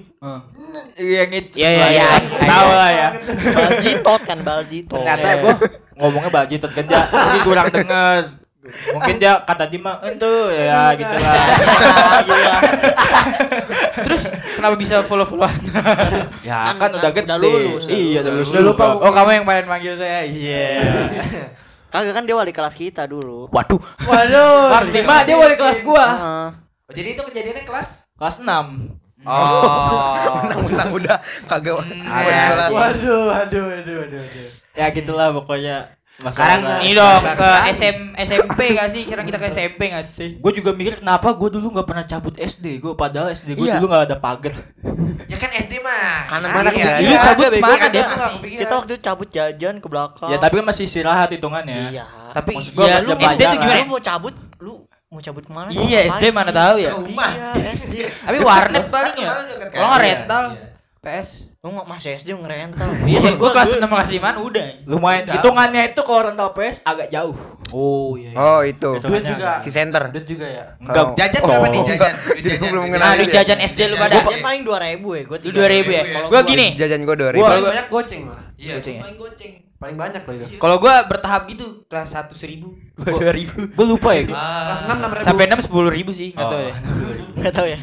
Iya 0.95 1.21
gitu. 1.27 1.59
Iya, 1.59 1.69
iya, 1.75 1.87
iya. 1.91 2.07
Tahu 2.39 2.69
lah 2.71 2.89
ya. 2.95 3.09
Baljitot 3.51 4.21
kan 4.23 4.39
baljitot. 4.47 4.95
Ternyata 4.95 5.27
gua 5.43 5.53
ngomongnya 5.99 6.31
bajitot 6.31 6.71
kerja. 6.71 7.03
Jadi 7.03 7.39
kurang 7.43 7.67
denger. 7.67 8.44
Mungkin 8.65 9.15
dia 9.17 9.37
kata 9.41 9.69
Dima 9.69 10.01
itu 10.01 10.31
ya 10.49 10.93
gitu 10.97 11.15
lah. 11.15 11.45
Gila. 12.25 12.55
Terus 14.05 14.21
kenapa 14.57 14.75
bisa 14.75 15.05
follow-followan? 15.05 15.53
Ya 16.47 16.73
Kan- 16.73 16.77
kan 16.77 16.91
udah 16.97 17.11
gede. 17.11 17.25
udah 17.25 17.37
lulus, 17.41 17.83
Iya, 17.85 18.19
udah 18.21 18.31
lulus. 18.33 18.49
Udah 18.49 18.63
lupa. 18.63 18.85
Oh, 18.97 19.11
kamu 19.11 19.29
yang 19.35 19.45
paling 19.45 19.67
manggil 19.67 19.93
saya. 19.93 20.25
Iya. 20.25 20.81
Kagak 21.93 22.11
kan 22.11 22.23
dia 22.27 22.35
wali 22.35 22.51
kelas 22.51 22.75
kita 22.75 23.07
dulu. 23.07 23.47
Waduh. 23.49 23.79
Waduh. 24.03 24.67
Kelas 24.67 24.87
5 24.91 25.27
dia 25.29 25.35
wali 25.37 25.55
kelas 25.55 25.79
gua. 25.81 26.05
Heeh. 26.05 26.47
Oh, 26.85 26.93
jadi 26.93 27.09
itu 27.15 27.21
kejadiannya 27.23 27.63
kelas? 27.63 27.89
Kelas 28.13 28.35
6. 28.43 28.45
Oh. 29.25 30.13
Mentang 30.59 30.89
udah 30.93 31.17
kagak 31.47 31.81
kelas. 31.81 32.69
Waduh, 32.69 33.21
waduh, 33.31 33.63
waduh, 33.71 33.95
waduh, 34.03 34.21
waduh. 34.21 34.49
Ya 34.75 34.85
gitulah 34.91 35.31
pokoknya. 35.33 35.89
Sekarang 36.15 36.79
ini 36.79 36.93
dong 36.93 37.21
ke 37.27 37.49
SM 37.69 37.97
SMP 38.17 38.59
gak 38.71 38.87
sih? 38.87 39.03
Sekarang 39.03 39.25
kita 39.25 39.35
ke 39.35 39.47
SMP 39.49 39.91
gak 39.91 40.01
sih? 40.01 40.29
gue 40.35 40.51
juga 40.53 40.71
mikir 40.71 40.99
kenapa 40.99 41.27
gue 41.29 41.49
dulu 41.51 41.67
nggak 41.69 41.83
pernah 41.83 42.03
cabut 42.03 42.33
SD 42.33 42.79
gue 42.79 42.93
padahal 42.93 43.29
SD 43.29 43.51
gue 43.53 43.65
Iya. 43.65 43.77
dulu 43.77 43.91
nggak 43.91 44.03
ada 44.05 44.17
pagar 44.17 44.55
Ya 45.25 45.35
kan 45.35 45.51
SD 45.51 45.73
mah. 45.79 46.23
Kanan 46.25 46.49
Mana 46.49 46.69
ya? 46.71 46.85
ya? 46.85 46.91
Dulu 47.01 47.15
cabut 47.17 47.45
mana 47.57 47.75
Kan 47.77 47.89
dia? 47.91 48.05
masih. 48.07 48.37
Kita 48.55 48.73
waktu 48.73 48.91
itu 48.91 49.01
cabut 49.01 49.27
jajan 49.27 49.75
ke 49.77 49.87
belakang. 49.87 50.29
ya 50.29 50.37
tapi 50.37 50.53
kan 50.55 50.65
masih 50.65 50.83
istirahat 50.85 51.29
hitungannya 51.29 51.91
Iya. 51.91 52.05
Tapi 52.31 52.51
Maksud 52.53 52.71
gua 52.73 52.85
ya, 52.85 52.97
lu 53.01 53.11
SD 53.11 53.41
tuh 53.41 53.57
gimana? 53.57 53.75
Lu 53.75 53.87
mau 53.89 53.99
cabut, 53.99 54.33
lu 54.59 54.73
mau 55.07 55.19
cabut 55.19 55.43
ke 55.43 55.51
mana? 55.51 55.69
Iya, 55.69 55.99
SD 56.11 56.23
mana 56.29 56.47
sih? 56.47 56.55
tahu 56.57 56.75
ya. 56.77 56.91
Rumah. 56.93 57.31
Iya, 57.31 57.49
SD. 57.75 57.93
Tapi 58.21 58.37
warnet 58.39 58.85
paling 58.87 59.15
ya. 59.15 59.29
Kan 59.29 59.43
kan? 59.49 59.67
Kalau 59.69 59.87
nggak 59.89 60.01
rental, 60.01 60.43
iya. 60.49 60.67
PS. 61.01 61.29
Lu 61.65 61.73
nggak 61.73 61.89
masih 61.89 62.13
SD 62.13 62.29
ngerental. 62.31 62.85
Iya, 63.09 63.19
sih, 63.19 63.33
gua 63.35 63.49
kelas 63.49 63.73
dulu- 63.73 63.81
6 63.81 63.89
kelas 63.89 64.09
5 64.13 64.45
udah. 64.45 64.67
lumayan 64.85 65.23
hitungannya 65.27 65.81
itu 65.89 66.01
kalau 66.01 66.21
rental 66.23 66.49
PS 66.51 66.85
agak 66.85 67.09
jauh 67.09 67.33
Oh 67.73 68.13
iya. 68.13 68.29
Oh 68.31 68.61
itu. 68.61 68.89
Duit 69.01 69.25
juga. 69.25 69.57
Si 69.57 69.73
center. 69.73 70.13
Duit 70.13 70.23
juga 70.23 70.45
ya. 70.45 70.63
enggak 70.77 71.01
Oh. 71.01 71.17
Jajan 71.17 71.41
berapa 71.41 71.65
nih 71.67 71.79
Oh. 71.81 71.87
jajan? 71.87 72.13
Duit 72.13 72.37
Gua 72.37 72.45
jajan. 72.45 72.69
belum 72.69 72.85
kenal 72.87 73.01
Nah, 73.01 73.13
jajan. 73.17 73.33
jajan 73.33 73.59
SD 73.65 73.79
lu 73.83 73.95
pada. 73.97 74.15
Gua 74.21 74.37
paling 74.39 74.61
2000 74.61 74.77
ya, 75.11 75.23
gua 75.25 75.37
Lu 75.39 75.49
2000 75.51 75.89
ya. 75.89 76.03
Gua 76.05 76.21
gua- 76.29 76.43
gini. 76.45 76.67
Jajan 76.75 76.99
gua 77.01 77.15
dua 77.17 77.25
Gua 77.25 77.33
ribu. 77.33 77.45
paling 77.49 77.65
banyak 77.67 77.87
goceng 77.89 78.21
malah. 78.23 78.45
Iya, 78.55 78.73
ya? 78.77 79.01
paling 79.01 79.17
goceng. 79.17 79.53
Paling 79.75 79.97
banyak 79.97 80.21
loh 80.21 80.33
itu. 80.33 80.45
Kalau 80.55 80.75
gua 80.77 80.93
bertahap 81.03 81.41
gitu, 81.47 81.65
kelas 81.85 82.09
1 82.09 82.31
1000, 82.31 82.69
gua 82.95 83.11
2000. 83.11 83.73
gue 83.73 83.85
lupa 83.87 84.13
ya 84.13 84.21
Ah. 84.29 84.69
Kelas 84.69 84.81
6 84.83 84.95
6 84.95 85.09
ribu. 85.11 85.25
Sampai 85.25 85.43
6 85.47 85.59
10 85.59 85.89
ribu 85.91 86.11
sih, 86.11 86.29
enggak 86.31 86.45
Oh. 86.45 86.51
tahu 86.51 86.61
deh. 86.61 86.75
Enggak 87.37 87.53
tahu 87.53 87.67
ya. 87.67 87.79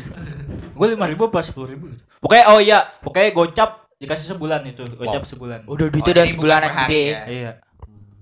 gue 0.72 0.87
lima 0.88 1.04
ribu 1.04 1.22
apa 1.26 1.42
sepuluh 1.42 1.68
ribu 1.68 1.87
pokoknya 2.22 2.44
oh 2.46 2.58
iya 2.58 2.78
pokoknya 3.02 3.28
gocap 3.32 3.70
dikasih 3.98 4.26
sebulan 4.32 4.62
itu 4.64 4.82
gocap 4.94 5.22
sebulan 5.24 5.66
Udah 5.66 5.87
duit 5.90 6.02
Oh, 6.02 6.11
udah 6.11 6.24
hari 6.62 6.87
gede. 6.87 7.02
ya? 7.04 7.20
iya 7.26 7.52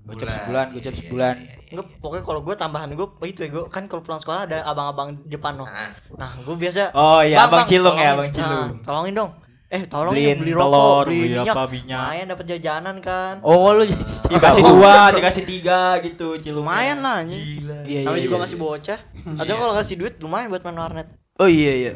Gocap 0.01 0.27
Bulan. 0.27 0.35
sebulan, 0.35 0.65
gocap 0.73 0.93
sebulan. 0.97 1.35
Enggak, 1.71 1.85
pokoknya 2.01 2.23
kalau 2.25 2.39
gua 2.41 2.55
tambahan 2.57 2.89
gua 2.91 3.07
itu 3.23 3.45
ya, 3.45 3.49
gua 3.53 3.63
kan 3.69 3.85
kalau 3.85 4.01
pulang 4.01 4.17
sekolah 4.17 4.43
ada 4.43 4.65
abang-abang 4.65 5.13
depan 5.23 5.55
loh. 5.55 5.69
Ah. 5.69 5.93
Nah, 6.17 6.31
gua 6.41 6.57
biasa 6.57 6.89
oh 6.91 7.21
iya 7.21 7.37
Bang, 7.37 7.47
abang 7.47 7.59
Bang, 7.61 7.69
cilung 7.69 7.95
ya 7.95 8.09
abang 8.11 8.27
cilung 8.27 8.49
Nah, 8.51 8.83
tolongin 8.83 9.13
dong. 9.13 9.31
Eh, 9.71 9.81
tolongin 9.87 10.17
Beliin 10.19 10.37
beli 10.41 10.51
telur, 10.51 10.67
rokok, 10.67 10.99
beli, 11.07 11.15
beli 11.15 11.29
minyak. 11.31 11.53
apa, 11.55 11.63
minyak. 11.69 12.01
Lumayan 12.01 12.25
dapat 12.27 12.45
jajanan 12.49 12.95
kan. 12.99 13.35
Oh, 13.39 13.71
lu 13.71 13.83
dikasih 14.27 14.63
dua 14.73 14.93
dikasih 15.15 15.43
tiga 15.47 15.79
gitu 16.01 16.27
cilung 16.41 16.65
Lumayan 16.67 16.97
lah 16.99 17.15
anjing. 17.23 17.39
Iya, 17.87 17.99
iya, 18.03 18.19
juga 18.19 18.35
iya. 18.35 18.43
masih 18.43 18.57
bocah. 18.59 18.99
Atau 19.39 19.53
kalau 19.55 19.73
kasih 19.77 19.95
duit 19.95 20.17
lumayan 20.19 20.49
buat 20.49 20.65
main 20.65 20.75
warnet. 20.75 21.07
Oh 21.39 21.47
iya 21.47 21.71
iya. 21.77 21.91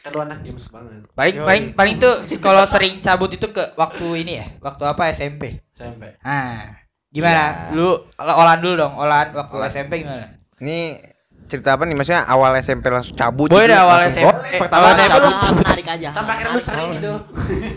Kan 0.00 0.10
lu 0.16 0.20
anak 0.24 0.40
games 0.40 0.64
banget. 0.72 1.04
Paling 1.12 1.34
paling 1.44 1.64
paling 1.76 1.94
tuh 2.00 2.14
kalau 2.40 2.64
sering 2.64 3.04
cabut 3.04 3.28
itu 3.28 3.46
ke 3.52 3.76
waktu 3.76 4.06
ini 4.24 4.32
ya, 4.40 4.46
waktu 4.64 4.82
apa 4.88 5.12
SMP. 5.12 5.60
SMP. 5.76 6.16
Nah, 6.24 6.72
gimana? 7.12 7.68
Lu 7.76 8.08
kalau 8.16 8.34
Olan 8.40 8.58
dulu 8.64 8.74
dong, 8.80 8.92
Olan 8.96 9.28
waktu 9.36 9.54
Olan. 9.60 9.68
SMP 9.68 10.00
gimana? 10.00 10.40
Ini 10.56 10.96
cerita 11.44 11.76
apa 11.76 11.84
nih? 11.84 11.96
Maksudnya 11.98 12.24
awal 12.24 12.56
SMP 12.64 12.88
langsung 12.88 13.12
cabut. 13.12 13.52
Boleh 13.52 13.68
gitu, 13.68 13.76
dah 13.76 13.80
awal 13.84 13.98
SMP. 14.08 14.24
Oh, 14.24 14.36
Pertama 14.40 14.80
Awal 14.80 14.92
SMP 14.96 15.12
lu 15.12 15.28
lu 15.28 15.52
menarik 15.60 15.86
aja. 15.92 16.08
Sampai 16.16 16.32
akhirnya 16.32 16.52
lu 16.56 16.62
sering 16.64 16.88
gitu. 16.96 17.12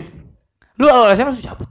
lu 0.80 0.86
awal 0.88 1.08
SMP 1.12 1.28
langsung 1.34 1.48
cabut. 1.52 1.68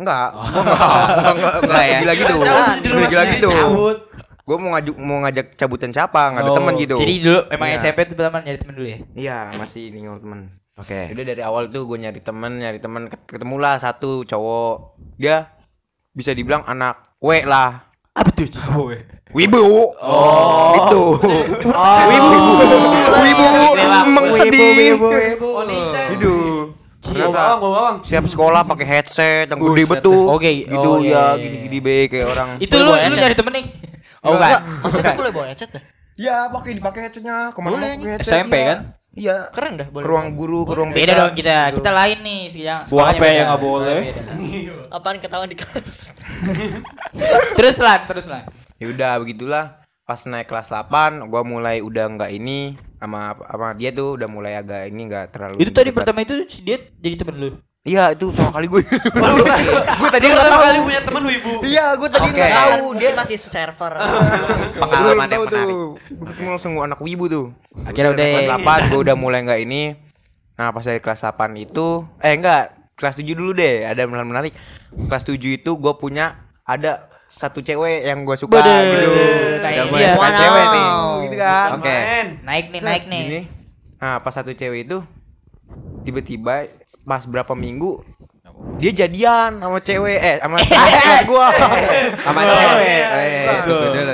Enggak. 0.00 0.28
Gua 0.32 0.62
enggak. 0.64 0.88
Enggak 0.88 1.32
enggak 1.36 1.54
enggak 1.62 1.82
ya? 1.84 1.98
gila 2.00 2.14
gitu. 2.16 2.34
Cabut 2.40 2.48
di 2.48 2.88
Enggak 2.88 2.88
rumah 2.88 3.08
gila 3.10 3.22
sendiri, 3.22 3.34
gitu. 3.36 3.50
Cabut. 3.52 3.96
Gua 4.42 4.56
mau 4.58 4.74
ngajak 4.74 4.94
mau 4.98 5.18
ngajak 5.22 5.46
cabutan 5.54 5.94
siapa? 5.94 6.34
Enggak 6.34 6.42
ada 6.42 6.50
Oh, 6.50 6.56
teman 6.58 6.74
gitu. 6.74 6.96
Jadi 6.98 7.14
dulu 7.22 7.40
emang 7.46 7.68
Iya. 7.70 7.78
SMP 7.78 7.98
tuh 8.04 8.16
pertama 8.18 8.42
nyari 8.42 8.58
temen 8.58 8.74
dulu 8.74 8.88
ya. 8.90 8.98
Iya, 9.14 9.38
masih 9.54 9.94
ninggal 9.94 10.18
teman. 10.18 10.40
Oke. 10.74 11.00
Udah 11.14 11.24
dari 11.24 11.42
awal 11.44 11.68
tuh 11.68 11.84
gue 11.84 11.98
nyari 12.00 12.18
temen, 12.18 12.58
nyari 12.58 12.78
temen, 12.80 13.06
Ket- 13.06 13.28
ketemulah 13.28 13.78
satu 13.78 14.24
cowok. 14.24 14.98
Dia 15.14 15.46
bisa 16.10 16.34
dibilang 16.34 16.66
anak 16.66 17.14
W 17.22 17.46
lah. 17.46 17.86
Apa 18.12 18.28
tuh? 18.34 18.50
Wibu. 19.30 19.62
Oh. 20.02 20.74
Itu. 20.76 21.02
wibu. 22.10 22.38
Wibu. 23.14 23.48
Emang 23.78 24.26
sedih. 24.28 24.98
Oh, 24.98 25.62
Nicen. 25.62 26.06
Itu. 26.12 26.34
Bawa 27.02 27.28
bawang, 27.28 27.58
bawa 27.58 27.72
bawang. 27.72 27.96
Siap 28.02 28.24
sekolah 28.26 28.62
pakai 28.64 28.86
headset 28.86 29.46
yang 29.46 29.58
gede 29.58 29.84
betul. 29.86 30.30
Oke. 30.30 30.66
Gitu 30.66 30.88
Oh, 30.88 30.98
iya, 30.98 31.34
ya, 31.34 31.40
gini-gini 31.40 31.78
be 31.78 31.96
kayak 32.08 32.26
orang. 32.26 32.48
Itu 32.58 32.74
lu 32.76 32.90
lu 32.90 33.14
nyari 33.14 33.36
temen 33.36 33.52
nih. 33.54 33.66
Oh 34.22 34.38
enggak. 34.38 34.60
Maksudnya 34.62 35.14
boleh 35.18 35.32
bawa 35.34 35.46
headset 35.50 35.70
dah. 35.74 35.82
Ya, 36.14 36.46
pakai 36.46 36.72
dipakai 36.78 37.00
headsetnya. 37.10 37.50
Ke 37.50 37.58
mana 37.58 37.74
mau 37.74 37.82
pakai 37.82 38.10
headset? 38.14 38.32
SMP 38.38 38.54
iya. 38.54 38.66
kan? 38.70 38.78
Iya. 39.12 39.36
Keren 39.50 39.72
dah, 39.76 39.88
boleh. 39.90 40.04
Ke 40.04 40.08
ruang 40.08 40.28
guru, 40.38 40.60
ke 40.62 40.74
ruang 40.78 40.90
Beda 40.94 41.12
dong 41.18 41.34
kita. 41.34 41.74
Kita 41.74 41.90
lain 41.90 42.18
nih 42.22 42.40
yang 42.54 42.80
sekolahnya 42.86 43.18
apa 43.18 43.26
yang 43.26 43.46
nggak 43.50 43.62
boleh? 43.62 43.98
Apaan 44.96 45.16
ketahuan 45.18 45.50
di 45.50 45.58
kelas? 45.58 46.14
Terus 47.58 47.76
lan, 47.82 48.00
terus 48.08 48.26
lan. 48.30 48.46
Ya 48.78 48.86
udah 48.88 49.12
begitulah. 49.20 49.64
Pas 50.02 50.18
naik 50.26 50.50
kelas 50.50 50.74
8, 50.74 51.30
gua 51.30 51.42
mulai 51.46 51.78
udah 51.78 52.10
enggak 52.10 52.34
ini 52.34 52.74
sama 52.98 53.38
sama 53.38 53.74
dia 53.74 53.94
tuh 53.94 54.18
udah 54.18 54.28
mulai 54.30 54.58
agak 54.58 54.90
ini 54.90 55.06
enggak 55.06 55.30
terlalu 55.30 55.62
Itu 55.62 55.70
tadi 55.70 55.90
dekat. 55.90 55.98
pertama 56.02 56.18
itu 56.26 56.34
si 56.50 56.66
dia 56.66 56.78
jadi 56.98 57.14
temen 57.22 57.36
lu. 57.38 57.50
Iya, 57.82 58.14
itu 58.14 58.30
pertama 58.30 58.54
kali 58.54 58.66
gue. 58.68 58.78
gue 59.98 60.08
tadi 60.08 60.24
enggak 60.24 60.38
Pertama 60.38 60.54
tahu. 60.54 60.62
kali 60.64 60.78
punya 60.86 61.00
teman 61.02 61.22
wibu. 61.26 61.52
Iya, 61.60 61.86
gue 61.92 62.08
tadi 62.08 62.22
Oke. 62.22 62.32
enggak 62.32 62.50
tahu 62.54 62.84
dia 62.94 63.10
masih 63.12 63.38
server. 63.40 63.92
Pengalaman 64.80 65.26
yang 65.26 65.42
menarik. 65.42 65.50
tuh. 65.50 65.82
Gue 65.98 66.26
ketemu 66.30 66.48
langsung 66.48 66.72
anak 66.78 67.00
wibu 67.00 67.24
tuh. 67.26 67.46
Akhirnya 67.82 68.14
udah- 68.14 68.28
kelas 68.38 68.50
8 68.54 68.86
gue 68.86 69.00
udah 69.02 69.16
mulai 69.16 69.42
enggak 69.42 69.60
ini. 69.60 69.98
Nah, 70.54 70.70
pas 70.70 70.80
dari 70.80 71.02
kelas 71.02 71.26
8 71.26 71.34
itu 71.58 71.86
eh 72.18 72.32
enggak, 72.32 72.62
kelas 72.94 73.18
7 73.18 73.34
dulu 73.34 73.50
deh. 73.50 73.82
Ada 73.82 74.06
yang 74.06 74.14
menarik. 74.22 74.54
Kelas 75.10 75.26
7 75.26 75.34
itu 75.52 75.70
gue 75.74 75.94
punya 75.96 76.38
ada 76.62 77.10
satu 77.26 77.58
cewek 77.58 78.06
yang 78.06 78.22
gue 78.22 78.36
suka 78.36 78.62
Bade. 78.62 78.78
gitu. 78.94 79.10
Nah, 79.58 79.70
mulai 79.90 79.98
dia. 79.98 80.14
suka 80.14 80.28
Wow. 80.28 80.38
cewek 80.38 80.64
nih. 80.68 80.86
Gitu 81.18 81.36
kan. 81.36 81.68
Oke. 81.74 81.96
Naik 82.46 82.66
nih, 82.70 82.80
naik 82.80 83.04
nih. 83.08 83.22
Nah, 83.98 84.22
pas 84.22 84.30
satu 84.30 84.54
cewek 84.54 84.86
itu 84.86 85.02
tiba-tiba 86.00 86.70
pas 87.02 87.22
berapa 87.26 87.52
minggu 87.52 88.02
dia 88.78 89.06
jadian 89.06 89.62
sama 89.62 89.78
cewek 89.78 90.18
eh 90.18 90.36
sama 90.38 90.58
kelas 90.66 91.22
gua 91.24 91.48
Sama 92.18 92.40
cewek. 92.42 93.02
Eh. 93.06 93.46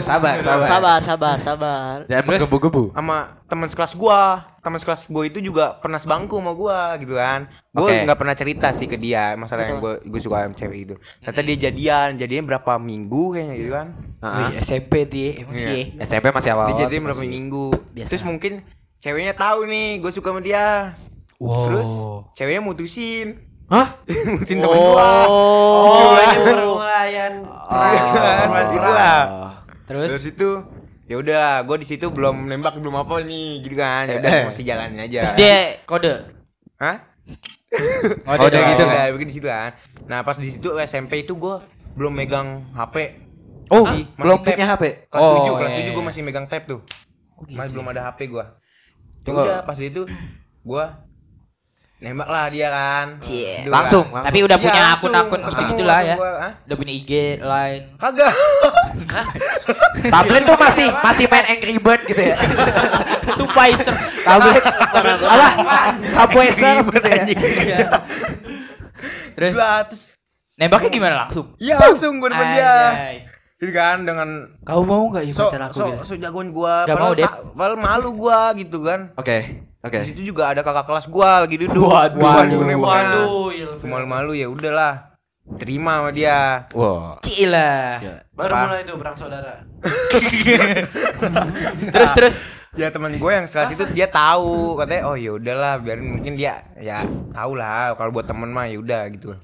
sabar, 0.04 0.34
sabar. 0.40 0.66
Sabar, 0.68 0.98
sabar, 1.00 1.36
sabar. 1.40 1.94
Jangan 2.04 2.24
menggebu-gebu. 2.24 2.92
sama 2.92 3.16
teman 3.48 3.68
sekelas 3.68 3.92
gua 3.96 4.44
teman 4.60 4.76
sekelas 4.76 5.08
gua 5.08 5.24
itu 5.24 5.40
juga 5.40 5.80
pernah 5.80 5.96
sebangku 5.96 6.36
sama 6.36 6.52
gua 6.52 6.92
gitu 7.00 7.16
kan 7.16 7.48
gua 7.72 7.88
nggak 8.04 8.18
pernah 8.20 8.36
cerita 8.36 8.68
sih 8.76 8.84
ke 8.84 9.00
dia 9.00 9.32
masalah 9.34 9.64
yang 9.64 9.80
gua 9.80 9.96
gua 10.04 10.20
suka 10.20 10.36
sama 10.44 10.54
cewek 10.54 10.78
itu 10.84 10.94
ternyata 11.24 11.40
dia 11.42 11.56
jadian 11.68 12.08
jadinya 12.20 12.44
berapa 12.54 12.72
minggu 12.76 13.24
kayaknya 13.32 13.54
gitu 13.56 13.72
kan. 13.72 13.88
Wih, 14.20 14.52
SMP 14.60 14.92
tuh 15.08 15.16
ya, 15.18 15.30
emang 15.40 15.56
sih. 15.56 15.82
ya. 15.96 16.04
SMP 16.04 16.26
masih 16.28 16.50
awal. 16.52 16.66
dia 16.68 16.76
jadian 16.84 17.02
berapa 17.08 17.24
minggu 17.24 17.66
terus 18.04 18.20
mungkin 18.20 18.60
ceweknya 19.00 19.32
tahu 19.32 19.64
nih 19.64 20.04
gua 20.04 20.12
suka 20.12 20.28
sama 20.28 20.44
dia 20.44 20.92
terus 21.38 21.90
ceweknya 22.34 22.60
mutusin 22.60 23.28
Hah? 23.66 23.94
mutusin 24.32 24.58
temen 24.58 24.74
gua 24.74 25.08
Oh, 25.24 26.16
ini 26.16 26.36
permulayan 26.42 27.32
Kan, 27.44 28.64
gitu 28.70 28.90
lah 28.90 29.20
Terus 29.84 30.08
terus 30.10 30.24
itu 30.26 30.48
ya 31.04 31.16
udah 31.16 31.64
gua 31.64 31.76
di 31.76 31.86
situ 31.86 32.08
belum 32.08 32.44
nembak 32.44 32.76
belum 32.76 32.96
apa 32.98 33.22
nih 33.22 33.62
gitu 33.62 33.74
kan 33.74 34.04
ya 34.04 34.18
udah 34.18 34.30
Eh. 34.30 34.44
masih 34.44 34.62
jalanin 34.62 35.00
aja 35.00 35.20
terus 35.24 35.34
dia 35.34 35.56
kode. 35.82 36.12
Hah? 36.76 36.96
Oh, 38.24 38.32
udah 38.34 38.44
udah 38.46 38.60
gitu 38.66 38.82
udah 38.82 38.92
kan? 38.98 39.08
bikin 39.14 39.28
di 39.28 39.34
situ 39.34 39.46
kan. 39.46 39.72
Nah, 40.04 40.20
pas 40.20 40.36
di 40.36 40.48
situ 40.48 40.68
SMP 40.78 41.22
itu 41.22 41.32
gua 41.32 41.64
belum 41.92 42.12
megang 42.12 42.68
HP. 42.72 42.96
Oh, 43.68 43.80
Masih- 43.82 44.04
masih 44.06 44.16
belum 44.16 44.38
punya 44.42 44.66
HP. 44.66 44.84
Kelas 45.08 45.22
Oh, 45.22 45.32
7, 45.44 45.58
kelas 45.58 45.72
iya, 45.72 45.80
7 45.80 45.88
gua 45.88 45.96
iya. 45.96 46.08
masih 46.08 46.20
megang 46.22 46.46
tab 46.46 46.62
tuh. 46.64 46.80
Masih 47.46 47.72
belum 47.72 47.86
ada 47.88 48.00
HP 48.04 48.18
gua. 48.28 48.44
Ya 49.24 49.32
udah 49.34 49.58
pas 49.62 49.76
itu 49.76 50.04
gua 50.60 51.07
nembak 51.98 52.30
lah 52.30 52.46
dia 52.46 52.70
kan. 52.70 53.06
Cie. 53.18 53.66
Gitu 53.66 53.70
Langsung, 53.74 54.06
kan. 54.06 54.22
langsung. 54.22 54.26
Tapi 54.30 54.38
udah 54.46 54.54
Iya, 54.54 54.64
punya 54.70 54.82
akun-akun 54.94 55.40
ketemu 55.42 55.70
gitu 55.74 55.82
lah 55.82 55.98
ya. 56.00 56.14
gua, 56.14 56.30
hah? 56.38 56.52
Udah 56.62 56.76
punya 56.78 56.92
IG, 56.94 57.10
line. 57.42 57.84
Kagak. 57.98 58.34
Tablet 60.14 60.42
tuh 60.46 60.56
masih 60.56 60.86
masih 60.94 61.24
main 61.26 61.44
Angry 61.50 61.74
Bird 61.76 62.02
gitu 62.06 62.22
ya. 62.22 62.36
Supervisor. 63.38 63.94
Tablet 64.22 64.62
apa? 65.26 65.46
Subway 66.06 66.48
Surf 66.54 66.86
gitu 66.86 67.08
ya. 67.66 67.88
Terus 69.34 69.54
Lah, 69.54 69.86
terus 69.86 70.02
nembaknya 70.54 70.90
gimana 70.90 71.14
langsung? 71.26 71.54
Iya 71.58 71.78
langsung 71.78 72.18
gua 72.18 72.30
depan 72.30 72.46
dia. 72.54 72.74
Gitu 73.58 73.74
kan 73.74 74.06
dengan 74.06 74.54
Kau 74.62 74.86
mau 74.86 75.10
enggak 75.10 75.26
ikut 75.26 75.34
so 75.34 75.50
pacar 75.50 75.66
aku 75.66 75.74
so, 75.74 75.84
gitu? 75.90 75.98
so 76.06 76.14
jagoan 76.14 76.54
gua 76.54 76.86
Gak 76.86 76.94
padahal, 76.94 77.10
mau, 77.10 77.54
padahal 77.58 77.74
malu 77.74 78.10
gua 78.14 78.54
gitu 78.54 78.86
kan. 78.86 79.10
Oke. 79.18 79.66
Oke. 79.78 80.02
Di 80.02 80.10
situ 80.10 80.34
juga 80.34 80.50
ada 80.50 80.66
kakak 80.66 80.90
kelas 80.90 81.06
gua 81.06 81.46
lagi 81.46 81.54
duduk. 81.54 81.86
Waduh. 81.86 82.18
Waduh. 82.18 82.58
Waduh, 82.82 83.54
ilfil. 83.54 83.86
Malu-malu 83.86 84.34
ya 84.34 84.50
udahlah. 84.50 85.08
Terima 85.56 86.04
sama 86.04 86.10
dia. 86.12 86.68
Wow. 86.76 87.24
Cila. 87.24 87.96
Baru 88.36 88.52
Apa? 88.52 88.64
mulai 88.68 88.80
itu 88.84 88.92
perang 89.00 89.16
saudara. 89.16 89.64
Terus 91.94 92.10
terus 92.14 92.36
Ya 92.76 92.92
teman 92.94 93.16
gue 93.16 93.32
yang 93.32 93.48
sekelas 93.48 93.74
itu 93.74 93.84
dia 93.90 94.06
tahu 94.06 94.76
katanya 94.78 95.10
oh 95.10 95.16
ya 95.18 95.34
udahlah 95.34 95.82
biarin 95.82 96.14
mungkin 96.14 96.38
dia 96.38 96.62
ya 96.78 97.02
tahu 97.32 97.58
lah 97.58 97.96
kalau 97.96 98.12
buat 98.14 98.28
temen 98.28 98.52
mah 98.52 98.68
ya 98.70 98.78
udah 98.78 99.02
gitu. 99.10 99.34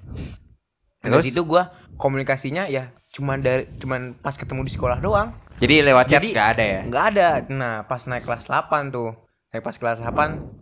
Terus 1.02 1.26
itu 1.26 1.40
gue 1.42 1.62
komunikasinya 1.96 2.68
ya 2.68 2.92
cuman 3.16 3.40
dari 3.42 3.64
cuman 3.80 4.20
pas 4.20 4.36
ketemu 4.36 4.68
di 4.68 4.72
sekolah 4.76 5.00
doang. 5.00 5.32
Jadi 5.58 5.82
lewat 5.82 6.04
chat 6.06 6.20
Jadi- 6.20 6.34
nggak 6.36 6.48
ada 6.54 6.64
ya? 6.68 6.80
nggak 6.86 7.04
ada. 7.10 7.28
Nah 7.48 7.74
pas 7.88 8.04
naik 8.06 8.28
kelas 8.28 8.44
8 8.46 8.92
tuh 8.92 9.10
naik 9.54 9.62
pas 9.62 9.78
kelas 9.78 10.02
8 10.02 10.10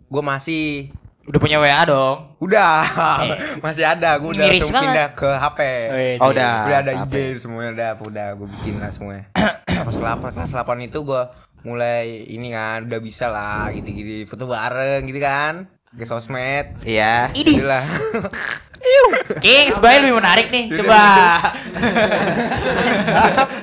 gue 0.05 0.21
masih 0.23 0.93
udah 1.23 1.39
punya 1.41 1.57
WA 1.57 1.81
dong. 1.81 2.37
udah 2.37 2.85
masih 3.65 3.81
ada 3.81 4.21
gue 4.21 4.29
udah 4.29 4.45
Miris 4.45 4.61
langsung 4.61 4.75
banget. 4.75 4.85
pindah 4.85 5.09
ke 5.17 5.29
HP. 5.33 5.59
Oh 6.21 6.29
udah. 6.29 6.53
udah 6.61 6.77
ada 6.77 6.91
HP. 6.93 7.01
ide 7.09 7.25
semuanya 7.41 7.69
udah 7.73 7.89
udah 7.97 8.27
gue 8.37 8.47
bikin 8.53 8.77
lah 8.77 8.93
semuanya 8.93 9.25
pas 9.87 9.97
8 9.97 10.29
kelas 10.29 10.53
8 10.53 10.77
itu 10.85 10.99
gue 11.01 11.21
mulai 11.63 12.27
ini 12.27 12.53
kan 12.53 12.85
udah 12.85 12.99
bisa 13.01 13.33
lah 13.33 13.73
gitu-gitu 13.73 14.29
foto 14.29 14.45
bareng 14.45 15.09
gitu 15.09 15.17
kan 15.17 15.65
ke 15.93 16.05
sosmed 16.05 16.77
Iya. 16.85 17.33
Inilah. 17.33 17.81
King, 19.39 19.71
sebenarnya 19.71 19.99
lebih 20.03 20.17
menarik 20.19 20.47
nih. 20.51 20.65
Coba. 20.75 21.01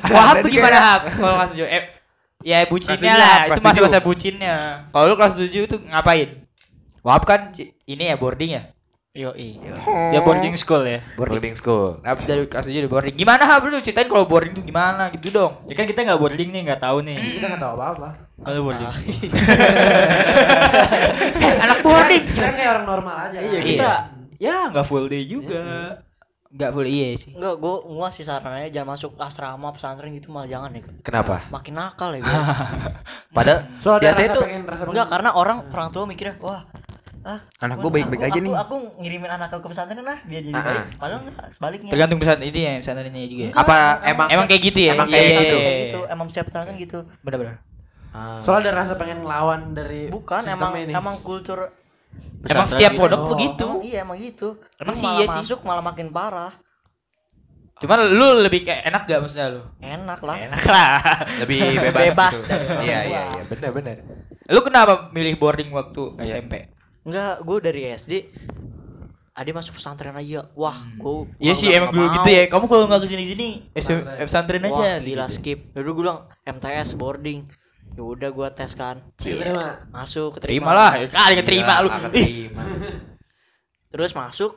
Wahab 0.08 0.34
di 0.40 0.50
gimana 0.50 0.78
Hab? 0.80 1.02
Kalau 1.12 1.34
kelas 1.36 1.52
7 1.52 1.68
eh 1.68 1.99
ya 2.40 2.64
bucinnya 2.64 2.96
tujuh, 2.96 3.20
lah, 3.20 3.37
itu 3.37 3.48
kelas 3.53 3.62
masa-masa 3.62 3.98
tujuh. 4.00 4.09
bucinnya. 4.09 4.57
Kalau 4.88 5.05
lu 5.09 5.14
kelas 5.16 5.35
7 5.37 5.68
tuh 5.68 5.81
ngapain? 5.85 6.29
Wahab 7.00 7.24
kan 7.24 7.40
ini 7.85 8.12
ya 8.12 8.16
boarding 8.16 8.50
ya? 8.57 8.62
Yo, 9.11 9.35
i. 9.35 9.59
Dia 10.14 10.22
boarding 10.22 10.55
school 10.55 10.87
ya. 10.87 11.03
Boarding 11.18 11.59
school. 11.59 11.98
Nah, 11.98 12.14
dari 12.14 12.46
kelas 12.46 12.70
7 12.70 12.79
di 12.79 12.87
boarding. 12.87 13.14
Gimana 13.18 13.42
Hab 13.42 13.66
lu 13.66 13.83
ceritain 13.83 14.07
kalau 14.07 14.22
boarding 14.22 14.55
tuh 14.55 14.62
gimana 14.62 15.11
gitu 15.11 15.35
dong. 15.35 15.66
Ya 15.66 15.74
kan 15.74 15.85
kita 15.85 16.07
nggak 16.07 16.20
boarding 16.20 16.55
nih, 16.55 16.62
nggak 16.70 16.81
tahu 16.81 17.03
nih. 17.03 17.18
Kita 17.18 17.50
nggak 17.50 17.59
tahu 17.59 17.74
apa-apa. 17.74 18.09
Kalau 18.38 18.70
boarding. 18.70 18.87
Anak 21.66 21.79
boarding. 21.83 22.22
Kita 22.22 22.48
kayak 22.55 22.70
orang 22.79 22.87
normal 22.87 23.14
aja. 23.29 23.38
Iya 23.42 23.61
kita. 23.61 23.92
Ya 24.38 24.57
nggak 24.70 24.87
full 24.87 25.11
day 25.11 25.26
juga. 25.26 25.98
Enggak 26.50 26.70
full 26.72 26.82
iya 26.84 27.14
sih. 27.14 27.30
Enggak, 27.30 27.54
gua 27.56 27.78
gua 27.80 28.08
sih 28.08 28.22
sarannya 28.22 28.68
jangan 28.68 28.88
masuk 28.92 29.14
asrama 29.16 29.70
pesantren 29.70 30.10
gitu 30.10 30.28
malah 30.28 30.46
jangan 30.46 30.70
ya. 30.72 30.82
Kenapa? 31.00 31.46
Makin 31.48 31.72
nakal 31.72 32.10
ya 32.10 32.20
gua. 32.24 32.42
Padahal 33.30 33.60
Soalnya 33.76 34.02
biasanya 34.04 34.30
pengen 34.36 34.62
rasa 34.64 34.82
Enggak, 34.84 35.06
karena 35.08 35.30
orang 35.32 35.58
orang 35.68 35.88
tua 35.88 36.04
mikirnya, 36.04 36.34
wah, 36.40 36.66
ah, 37.22 37.38
Anak 37.60 37.78
gua- 37.78 37.82
gua 37.84 37.90
baik-baik 37.96 38.22
aja 38.24 38.32
aku- 38.32 38.42
nih. 38.42 38.52
Aku 38.56 38.74
ngirimin 38.98 39.30
anak 39.30 39.48
aku 39.48 39.62
ke 39.62 39.68
pesantren 39.70 40.02
lah 40.02 40.18
biar 40.20 40.42
jadi 40.42 40.50
Ah, 40.52 40.64
baik. 40.64 40.74
ah. 40.76 40.86
Padahal 40.98 41.20
enggak, 41.22 41.46
sebaliknya. 41.50 41.90
Tergantung 41.90 42.18
pesan 42.18 42.38
ini 42.40 42.60
ya, 42.60 42.72
pesantrennya 42.78 43.22
juga 43.24 43.44
ya. 43.44 43.52
apa 43.54 43.76
emang 44.04 44.26
Emang 44.28 44.46
kayak 44.46 44.62
gitu 44.64 44.78
ya? 44.80 44.92
Emang 44.92 45.06
Iya, 45.06 45.14
kayak 45.14 45.22
iya, 45.24 45.30
gitu. 45.36 45.46
iya, 45.46 45.54
Kayak 45.56 45.70
iya. 45.72 45.84
gitu, 45.86 46.00
emang 46.08 46.26
setiap 46.26 46.46
pesantren 46.46 46.76
gitu. 46.76 46.98
Bener-bener. 47.20 47.56
Ah. 48.10 48.42
Soalnya 48.42 48.74
ada 48.74 48.82
rasa 48.82 48.92
pengen 48.96 49.22
ngelawan 49.22 49.70
dari 49.70 50.10
Bukan, 50.10 50.42
emang 50.44 50.74
ini. 50.74 50.90
emang 50.90 51.22
kultur 51.22 51.70
Emang 52.40 52.64
setiap 52.64 52.92
gitu. 52.96 53.00
pondok 53.04 53.20
Oh. 53.20 53.28
begitu. 53.36 53.66
Emang 53.68 53.84
iya 53.84 53.98
emang 54.00 54.18
gitu. 54.18 54.48
Emang 54.80 54.96
sih 54.96 55.08
iya 55.08 55.26
sih. 55.28 55.38
masuk 55.44 55.60
malah 55.64 55.84
makin 55.84 56.08
parah. 56.08 56.52
Cuman 57.80 58.12
lu 58.12 58.44
lebih 58.44 58.64
kayak 58.68 58.92
enak 58.92 59.02
gak 59.08 59.20
maksudnya 59.24 59.46
lu? 59.56 59.62
Enak 59.80 60.20
lah. 60.20 60.36
Enak 60.36 60.64
lah. 60.68 60.92
lebih 61.40 61.60
bebas, 61.80 62.02
Bebas 62.12 62.36
gitu. 62.44 62.74
Iya 62.84 62.98
iya 63.08 63.22
iya 63.32 63.42
benar 63.48 63.70
benar. 63.72 63.96
Lu 64.48 64.60
kenapa 64.64 65.08
milih 65.12 65.36
boarding 65.40 65.72
waktu 65.72 66.02
SMP? 66.24 66.68
Enggak, 67.04 67.40
gue 67.40 67.56
dari 67.64 67.80
SD 67.96 68.12
Ade 69.30 69.56
masuk 69.56 69.80
pesantren 69.80 70.12
aja. 70.12 70.52
Wah, 70.52 70.76
gue 71.00 71.32
Iya 71.40 71.56
sih 71.56 71.72
emang 71.72 71.96
dulu 71.96 72.12
gitu 72.20 72.28
ya. 72.28 72.44
Kamu 72.50 72.68
kalau 72.68 72.84
nggak 72.84 73.00
ke 73.00 73.08
sini 73.08 73.24
sini, 73.24 73.48
SM 73.72 74.04
Pesantren. 74.04 74.26
pesantren 74.28 74.62
aja. 74.68 74.74
Wah, 74.76 74.96
gila 75.00 75.26
gitu. 75.30 75.34
skip. 75.40 75.58
Dulu 75.72 75.88
gue 75.96 76.02
bilang 76.04 76.20
MTS 76.44 76.98
boarding. 77.00 77.48
Ya 78.00 78.04
udah 78.06 78.30
gue 78.32 78.48
tes 78.56 78.72
kan. 78.72 78.96
Masuk, 79.92 80.40
Terima 80.40 80.72
keterima. 80.72 80.72
lah, 80.72 80.90
kali 81.04 81.34
keterima 81.36 81.74
Gila, 81.76 81.84
lu. 81.84 81.88
keterima. 82.08 82.62
Terus 83.86 84.16
masuk. 84.16 84.56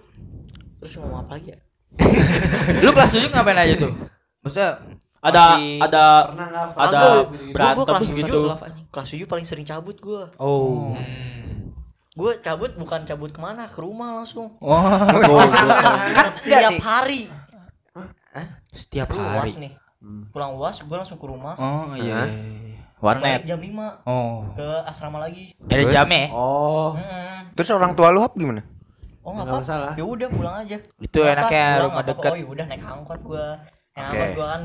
Terus 0.80 0.96
ngomong 0.96 1.28
apa 1.28 1.36
lagi 1.36 1.52
ya? 1.52 1.60
lu 2.84 2.90
kelas 2.90 3.12
7 3.12 3.28
ngapain 3.28 3.60
aja 3.60 3.76
tuh? 3.78 3.92
Maksudnya 4.40 4.72
Ada 5.20 5.44
masih- 5.56 5.80
ada 5.82 6.06
ada 6.24 6.60
Agak, 6.74 7.00
gua- 7.00 7.24
gua 7.28 7.52
berantem 7.52 7.84
kelas 7.86 8.04
gitu. 8.08 8.24
tujuh. 8.24 8.44
Kelas 8.90 9.08
7 9.12 9.28
paling 9.28 9.44
sering 9.46 9.64
cabut 9.64 9.98
gue. 9.98 10.24
Oh. 10.38 10.96
Hmm. 10.96 11.76
Gue 12.14 12.32
cabut 12.40 12.72
bukan 12.74 13.04
cabut 13.04 13.28
ke 13.28 13.40
mana, 13.40 13.68
ke 13.68 13.80
rumah 13.80 14.16
langsung. 14.16 14.56
Oh, 14.60 14.80
Kan 14.80 16.32
tiap 16.40 16.80
hari. 16.80 17.28
Setiap 18.72 19.12
Lu 19.12 19.20
hari. 19.20 19.52
uas 19.52 19.60
nih. 19.60 19.74
Pulang 20.30 20.56
uas, 20.56 20.80
gue 20.80 20.94
langsung 20.94 21.16
ke 21.16 21.26
rumah. 21.26 21.56
Oh 21.56 21.92
iya. 21.94 22.24
Warnet. 23.04 23.44
jam 23.44 23.60
5 23.60 24.08
Oh. 24.08 24.48
ke 24.56 24.68
asrama 24.88 25.20
lagi. 25.20 25.52
Ada 25.62 25.84
jamnya. 25.86 26.22
ya? 26.24 26.28
Oh. 26.32 26.96
Hmm. 26.96 27.52
Terus 27.52 27.70
orang 27.70 27.92
tua 27.94 28.10
lu 28.10 28.24
hap 28.24 28.32
gimana? 28.34 28.64
Oh 29.20 29.32
nggak 29.32 29.46
apa. 29.46 29.94
Ya 29.94 30.04
udah 30.04 30.28
pulang 30.28 30.56
aja. 30.58 30.78
Itu 30.98 31.20
Kenapa? 31.20 31.48
enaknya 31.48 31.66
Pulang 31.70 31.88
rumah 31.90 32.04
dekat. 32.06 32.32
Oh 32.32 32.38
ya 32.38 32.46
udah 32.46 32.66
naik 32.66 32.82
angkot 32.82 33.20
gua. 33.22 33.46
Naik 33.94 34.00
Oke. 34.00 34.08
angkot 34.10 34.30
gua 34.34 34.48
kan 34.50 34.62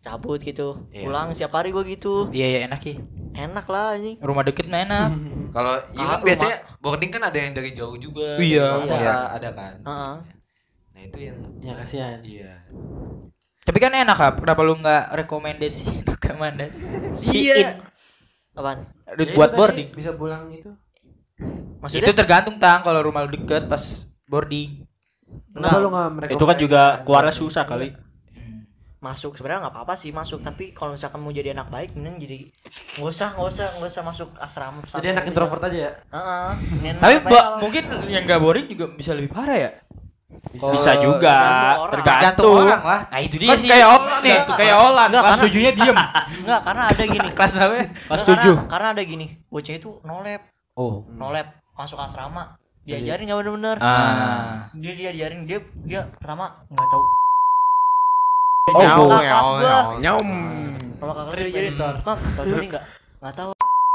cabut 0.00 0.40
gitu. 0.40 0.68
Iya. 0.88 1.04
Pulang 1.04 1.26
setiap 1.30 1.52
hari 1.52 1.68
gua 1.70 1.82
gitu. 1.82 2.14
Iya 2.30 2.46
iya 2.48 2.58
enak 2.66 2.80
ya. 2.80 2.94
Enak 3.36 3.66
lah 3.66 3.94
anjing. 3.94 4.16
Rumah 4.18 4.42
deket 4.44 4.66
mah 4.66 4.80
enak. 4.80 5.10
Kalau 5.56 5.74
iya 5.92 6.04
kan 6.08 6.20
biasanya 6.22 6.56
boarding 6.78 7.10
kan 7.10 7.22
ada 7.22 7.38
yang 7.38 7.52
dari 7.52 7.70
jauh 7.70 7.94
juga. 7.96 8.34
Iya. 8.36 8.66
kota, 8.80 8.94
Iya. 8.96 9.14
ada 9.30 9.48
kan. 9.50 9.74
Heeh. 9.80 10.14
Nah 10.90 11.00
itu 11.02 11.18
yang 11.20 11.38
Ya 11.58 11.72
kasihan. 11.74 12.18
iya. 12.22 12.54
Tapi 13.64 13.78
kan 13.80 13.92
enak 13.92 14.16
kap. 14.16 14.34
Kenapa 14.40 14.60
lu 14.60 14.76
nggak 14.76 15.04
rekomendasi 15.24 16.04
rekomendasiin 16.12 17.56
Iya. 17.56 17.80
Apaan? 18.54 18.86
Duit 19.18 19.32
Ya, 19.32 19.34
buat 19.34 19.50
boarding? 19.52 19.88
Bisa 19.90 20.14
pulang 20.14 20.46
itu. 20.48 20.70
Maksudnya? 21.82 22.06
Itu 22.06 22.12
tergantung 22.14 22.56
tang 22.56 22.80
kalau 22.80 23.00
rumah 23.02 23.24
lu 23.24 23.34
deket 23.34 23.66
pas 23.66 23.82
boarding. 24.24 24.84
Kenapa 25.50 25.74
Nah, 25.74 25.82
lu 25.82 25.88
nggak 25.88 26.08
merekomendasikan? 26.12 26.38
Itu 26.38 26.44
kan 26.46 26.56
juga 26.56 26.82
keluarnya 27.02 27.34
susah 27.34 27.64
kali. 27.64 27.88
masuk 29.04 29.36
sebenarnya 29.36 29.68
nggak 29.68 29.74
apa-apa 29.76 30.00
sih 30.00 30.16
masuk 30.16 30.40
tapi 30.40 30.72
kalau 30.72 30.96
misalkan 30.96 31.20
mau 31.20 31.28
jadi 31.28 31.52
anak 31.52 31.68
baik 31.68 31.92
mending 31.92 32.16
jadi 32.24 32.38
nggak 32.96 33.04
usah 33.04 33.36
nggak 33.36 33.48
usah 33.52 33.66
nggak 33.76 33.90
usah 33.92 34.00
masuk 34.02 34.28
asrama 34.40 34.80
Jadi 34.80 35.08
anak 35.12 35.28
gitu. 35.28 35.30
introvert 35.36 35.60
aja 35.68 35.76
ya. 35.76 35.92
Heeh. 36.08 36.48
Tapi 36.96 37.14
mungkin 37.60 37.82
yang 38.08 38.24
nggak 38.24 38.40
boring 38.40 38.64
juga 38.64 38.88
bisa 38.96 39.12
lebih 39.12 39.28
parah 39.28 39.60
ya. 39.60 39.70
Bisa 40.50 40.92
juga, 40.96 41.36
Tergantung 41.36 41.82
orang. 41.82 41.90
tergantung. 41.90 42.54
orang 42.56 42.82
lah. 42.82 43.00
Nah 43.08 43.20
itu 43.20 43.34
dia 43.36 43.48
Kan 43.50 43.58
sih. 43.58 43.68
kayak 43.68 43.86
Olan 43.88 44.20
nih, 44.20 44.38
kayak 44.54 44.76
Olan. 44.76 45.08
Enggak, 45.08 45.22
Kelas 45.24 45.40
tujuhnya 45.42 45.72
diem. 45.72 45.96
Enggak, 46.44 46.60
karena 46.62 46.82
ada 46.86 47.04
gini. 47.04 47.28
Kelas 47.30 47.52
berapa? 47.52 47.74
Kelas 47.74 47.90
Enggak, 47.96 48.24
tujuh. 48.28 48.54
Karena, 48.54 48.70
karena 48.70 48.86
ada 48.90 49.02
gini. 49.02 49.26
Bocah 49.46 49.74
itu 49.74 49.90
nolep, 50.02 50.42
Oh. 50.74 50.94
nolep 51.08 51.46
masuk 51.72 51.98
asrama. 51.98 52.58
Diajarin 52.82 53.24
nggak 53.24 53.38
bener-bener. 53.40 53.76
Ah. 53.80 54.68
Dia 54.72 54.92
dia 54.92 55.10
diajarin 55.10 55.40
dia 55.44 55.58
dia 55.82 56.00
pertama 56.14 56.62
nggak 56.68 56.84
tahu. 56.86 57.04
Oh, 58.64 58.72
oh, 58.72 58.80
ya, 58.80 58.92
oh, 58.96 59.20
ya, 59.20 59.34
oh. 59.36 59.84
Nyaum. 59.98 60.28
Sama 60.96 61.10
kakak 61.10 61.24
kelas 61.24 61.36
dia 61.36 61.46
diajarin. 61.48 61.72
Mam, 62.00 62.18
tahu 62.34 62.44
ini 62.50 62.66
enggak? 62.68 62.84
Enggak 63.18 63.34
tahu. 63.34 63.53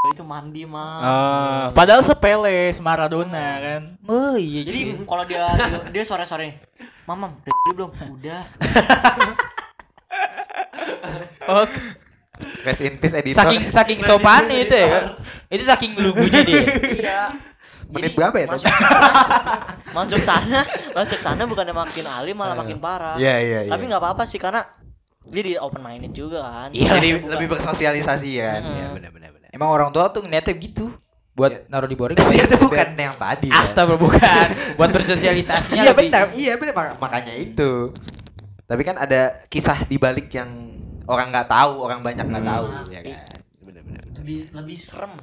Itu 0.10 0.24
mandi, 0.26 0.66
Mam. 0.66 1.02
Ah, 1.06 1.66
padahal 1.72 2.02
sepele, 2.02 2.74
Maradona 2.82 3.62
kan. 3.62 3.82
Oh 4.10 4.36
iya. 4.36 4.66
Jadi 4.66 5.06
kalau 5.06 5.24
dia 5.24 5.46
dia, 5.54 5.80
dia 5.94 6.04
sore-sore 6.06 6.58
Mamam, 7.10 7.42
udah 7.42 7.74
belum? 7.74 7.90
Udah. 8.18 8.46
Rest 12.64 12.82
in 12.86 12.96
peace 13.02 13.16
editor. 13.18 13.36
Saking 13.36 13.64
saking 13.68 14.00
sopan 14.06 14.48
itu 14.48 14.76
ya. 14.76 15.18
Itu 15.52 15.64
saking 15.68 15.92
lugunya 16.00 16.40
dia. 16.46 16.64
Iya. 16.80 17.20
Menit 17.90 18.14
berapa 18.14 18.38
ya, 18.38 18.46
Masuk 18.54 18.70
sana, 18.70 19.02
masuk 19.98 20.22
sana, 20.22 20.60
masuk 20.94 21.20
sana 21.26 21.42
bukannya 21.50 21.74
makin 21.74 22.06
alim 22.06 22.38
malah 22.38 22.54
makin 22.54 22.78
parah. 22.78 23.18
Iya, 23.18 23.36
iya, 23.42 23.60
iya. 23.66 23.72
Tapi 23.74 23.90
nggak 23.90 23.98
apa-apa 23.98 24.30
sih 24.30 24.38
karena 24.38 24.62
dia 25.26 25.42
di 25.42 25.54
open 25.58 25.82
minded 25.82 26.14
juga 26.14 26.46
kan. 26.46 26.70
Iya. 26.70 27.02
Jadi 27.02 27.10
lebih 27.26 27.48
bersosialisasi 27.50 28.30
kan. 28.38 28.62
Hmm. 28.62 28.76
Iya, 28.78 28.86
benar 28.94 29.10
benar 29.10 29.30
benar. 29.34 29.39
Emang 29.50 29.70
orang 29.70 29.90
tua 29.90 30.10
tuh 30.10 30.22
ngeliatnya 30.22 30.54
gitu 30.56 30.94
buat 31.34 31.66
naruh 31.68 31.88
di 31.88 31.96
boring. 31.96 32.18
Supaya- 32.18 32.46
itu 32.48 32.58
bukan 32.60 32.88
yang 32.94 33.16
tadi. 33.16 33.48
Astaga 33.50 33.96
bukan. 33.96 34.46
buat 34.76 34.90
bersosialisasinya 34.92 35.82
Iya 35.82 35.92
benar, 35.94 36.24
iya 36.36 36.54
benar 36.56 36.74
mak- 36.74 36.98
makanya 37.00 37.34
itu. 37.34 37.96
Tapi 38.64 38.82
kan 38.84 38.96
ada 38.96 39.42
kisah 39.48 39.82
di 39.84 39.98
balik 39.98 40.30
yang 40.30 40.50
orang 41.06 41.34
nggak 41.34 41.48
tahu, 41.48 41.82
orang 41.82 42.06
banyak 42.06 42.22
nggak 42.22 42.46
tahu, 42.46 42.66
ya 42.88 43.02
kan. 43.02 43.18
Benar 43.60 43.82
benar. 43.82 44.04
benar. 44.06 44.18
lebih 44.20 44.40
lebih 44.54 44.78
serem. 44.78 45.14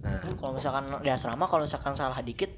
Nah, 0.00 0.16
Tuh 0.22 0.32
kalau 0.34 0.52
misalkan 0.54 0.84
di 1.00 1.10
asrama 1.10 1.44
kalau 1.44 1.66
misalkan 1.66 1.92
salah 1.92 2.20
dikit 2.22 2.52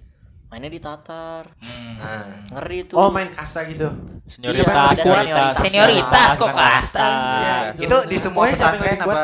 mainnya 0.46 0.68
ditatar. 0.68 1.48
Hmm. 1.56 1.96
nah. 1.96 2.26
Ngeri 2.52 2.84
tuh. 2.84 2.96
Oh 2.98 3.08
main 3.08 3.32
kasta 3.32 3.64
gitu. 3.64 3.88
Senioritas, 4.28 4.60
Iya, 4.60 4.68
ada 4.68 4.94
senioritas. 4.94 5.54
Senioritas 5.56 6.28
kok 6.36 6.50
kasta. 6.52 7.06
Iya. 7.08 7.56
Itu 7.74 7.96
di 8.04 8.16
semua 8.20 8.52
pesantren 8.52 9.00
apa? 9.00 9.22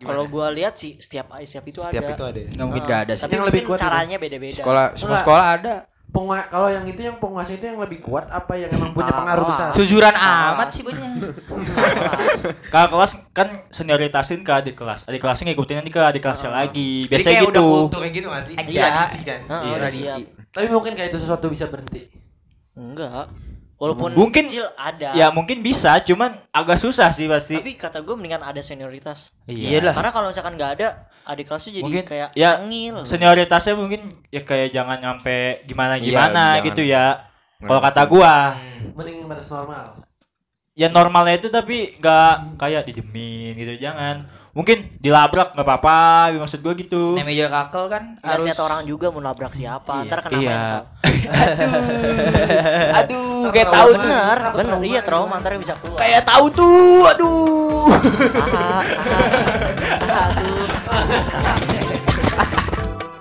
Kalau 0.00 0.24
gua 0.26 0.48
lihat 0.48 0.74
sih 0.74 0.96
setiap 0.96 1.28
setiap 1.40 1.64
itu 1.66 1.78
Setiap 1.78 2.02
ada. 2.02 2.12
itu 2.12 2.24
ada. 2.24 2.38
ya? 2.38 2.48
Nggak 2.50 2.66
mungkin 2.66 2.82
Ah, 2.82 2.88
gak 2.88 3.00
ada 3.00 3.12
sih. 3.12 3.22
Tapi 3.22 3.32
Yang 3.32 3.46
lebih 3.46 3.62
kuat 3.64 3.78
caranya 3.78 4.16
beda-beda. 4.16 4.56
Sekolah 4.56 4.84
semua 4.92 5.06
Enggak. 5.06 5.22
sekolah 5.22 5.46
ada. 5.50 5.74
Pengua 6.10 6.42
kalau 6.44 6.66
yang 6.66 6.82
itu 6.84 7.00
yang 7.00 7.16
penguasa 7.16 7.52
itu 7.52 7.62
yang 7.62 7.78
lebih 7.78 8.00
kuat 8.00 8.26
apa 8.26 8.52
yang 8.54 8.66
emang 8.68 8.90
punya 8.90 9.06
Ah, 9.06 9.18
pengaruh 9.20 9.44
besar? 9.46 9.68
Sujuran 9.70 10.10
amat 10.10 10.68
sih 10.70 10.82
banyak. 10.82 11.06
Kakak 12.66 12.88
kelas 12.90 13.12
kan 13.30 13.48
senioritasin 13.68 14.40
ke 14.40 14.50
adik 14.50 14.74
kelas. 14.74 15.06
Adik 15.06 15.20
kelasnya 15.20 15.44
ngikutin 15.48 15.76
nanti 15.76 15.90
ke 15.90 16.00
adik 16.00 16.18
kelasnya 16.20 16.50
lagi. 16.50 17.04
Jadi 17.04 17.10
Biasanya 17.10 17.30
kayak 17.30 17.46
gitu. 17.46 17.52
udah 17.54 17.62
kulturnya 17.78 18.10
gitu 18.10 18.26
nggak 18.26 18.42
sih? 18.42 18.54
Iya. 18.58 18.82
Tradisi 18.82 19.18
kan. 19.22 19.40
Heeh, 19.46 19.70
Iya. 19.70 19.88
siap. 19.88 20.18
Tapi 20.50 20.66
mungkin 20.66 20.92
kayak 20.94 21.08
itu 21.08 21.18
sesuatu 21.20 21.46
bisa 21.46 21.64
berhenti. 21.68 22.02
Enggak. 22.74 23.30
Walaupun 23.80 24.12
Mungkin- 24.12 24.44
kecil 24.44 24.68
ada. 24.76 25.16
Ya 25.16 25.32
mungkin 25.32 25.64
bisa, 25.64 25.96
cuman 25.98 26.36
agak 26.52 26.76
susah 26.76 27.08
sih 27.10 27.24
pasti. 27.24 27.56
Tapi 27.56 27.72
kata 27.74 27.98
gue 27.98 28.12
mendingan 28.12 28.44
ada 28.44 28.60
senioritas. 28.60 29.32
Iya 29.48 29.80
lah. 29.80 29.96
Karena 29.96 30.12
kalau 30.12 30.28
misalkan 30.28 30.52
nggak 30.52 30.72
ada, 30.76 30.88
adik 31.24 31.48
kelasnya 31.48 31.80
jadi 31.80 31.84
Mungkin, 31.88 32.04
kayak 32.04 32.28
ya, 32.34 32.60
tengil. 32.60 33.00
Senioritasnya 33.02 33.74
mungkin 33.74 34.20
ya 34.28 34.44
kayak 34.44 34.68
jangan 34.70 35.00
nyampe 35.00 35.64
gimana 35.64 35.96
Iya, 35.96 36.04
gimana 36.04 36.44
jangan. 36.52 36.66
gitu 36.68 36.82
ya. 36.84 37.04
Kalau 37.58 37.80
kata 37.80 38.02
gua, 38.04 38.34
Hmm. 38.52 38.92
Mending 38.94 39.24
batas 39.24 39.48
normal. 39.48 39.84
ya 40.70 40.88
normalnya 40.88 41.34
itu 41.34 41.48
tapi 41.48 41.96
nggak 41.96 42.56
kayak 42.56 42.84
didemin 42.84 43.52
gitu, 43.54 43.80
jangan. 43.80 44.28
Mungkin 44.50 44.96
dilabrak 44.96 45.52
nggak 45.52 45.62
apa-apa, 45.62 45.98
maksud 46.36 46.60
gua 46.60 46.72
gitu. 46.74 47.14
Namanya 47.14 47.32
juga 47.38 47.50
kakel 47.54 47.84
kan 47.88 48.02
harus 48.18 48.44
Lihat 48.44 48.60
orang 48.60 48.80
juga 48.84 49.06
mau 49.08 49.20
nabrak 49.20 49.52
siapa, 49.52 49.92
Iya. 49.98 50.04
ntar 50.04 50.18
kena 50.20 50.36
Iya. 50.36 50.50
mental. 50.50 50.82
Aduh, 53.00 53.50
kayak 53.52 53.68
tahu 53.72 53.90
tuh. 53.96 54.04
Bener, 54.04 54.38
bener, 54.56 54.78
iya 54.84 55.00
trauma 55.04 55.40
ntar 55.40 55.56
bisa 55.58 55.74
keluar. 55.80 55.98
Kayak 55.98 56.22
tahu 56.28 56.46
tuh. 56.52 57.10
Aduh. 57.10 57.88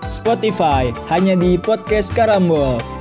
Spotify 0.10 0.92
hanya 1.10 1.34
di 1.40 1.56
podcast 1.58 2.12
Karambol. 2.14 2.99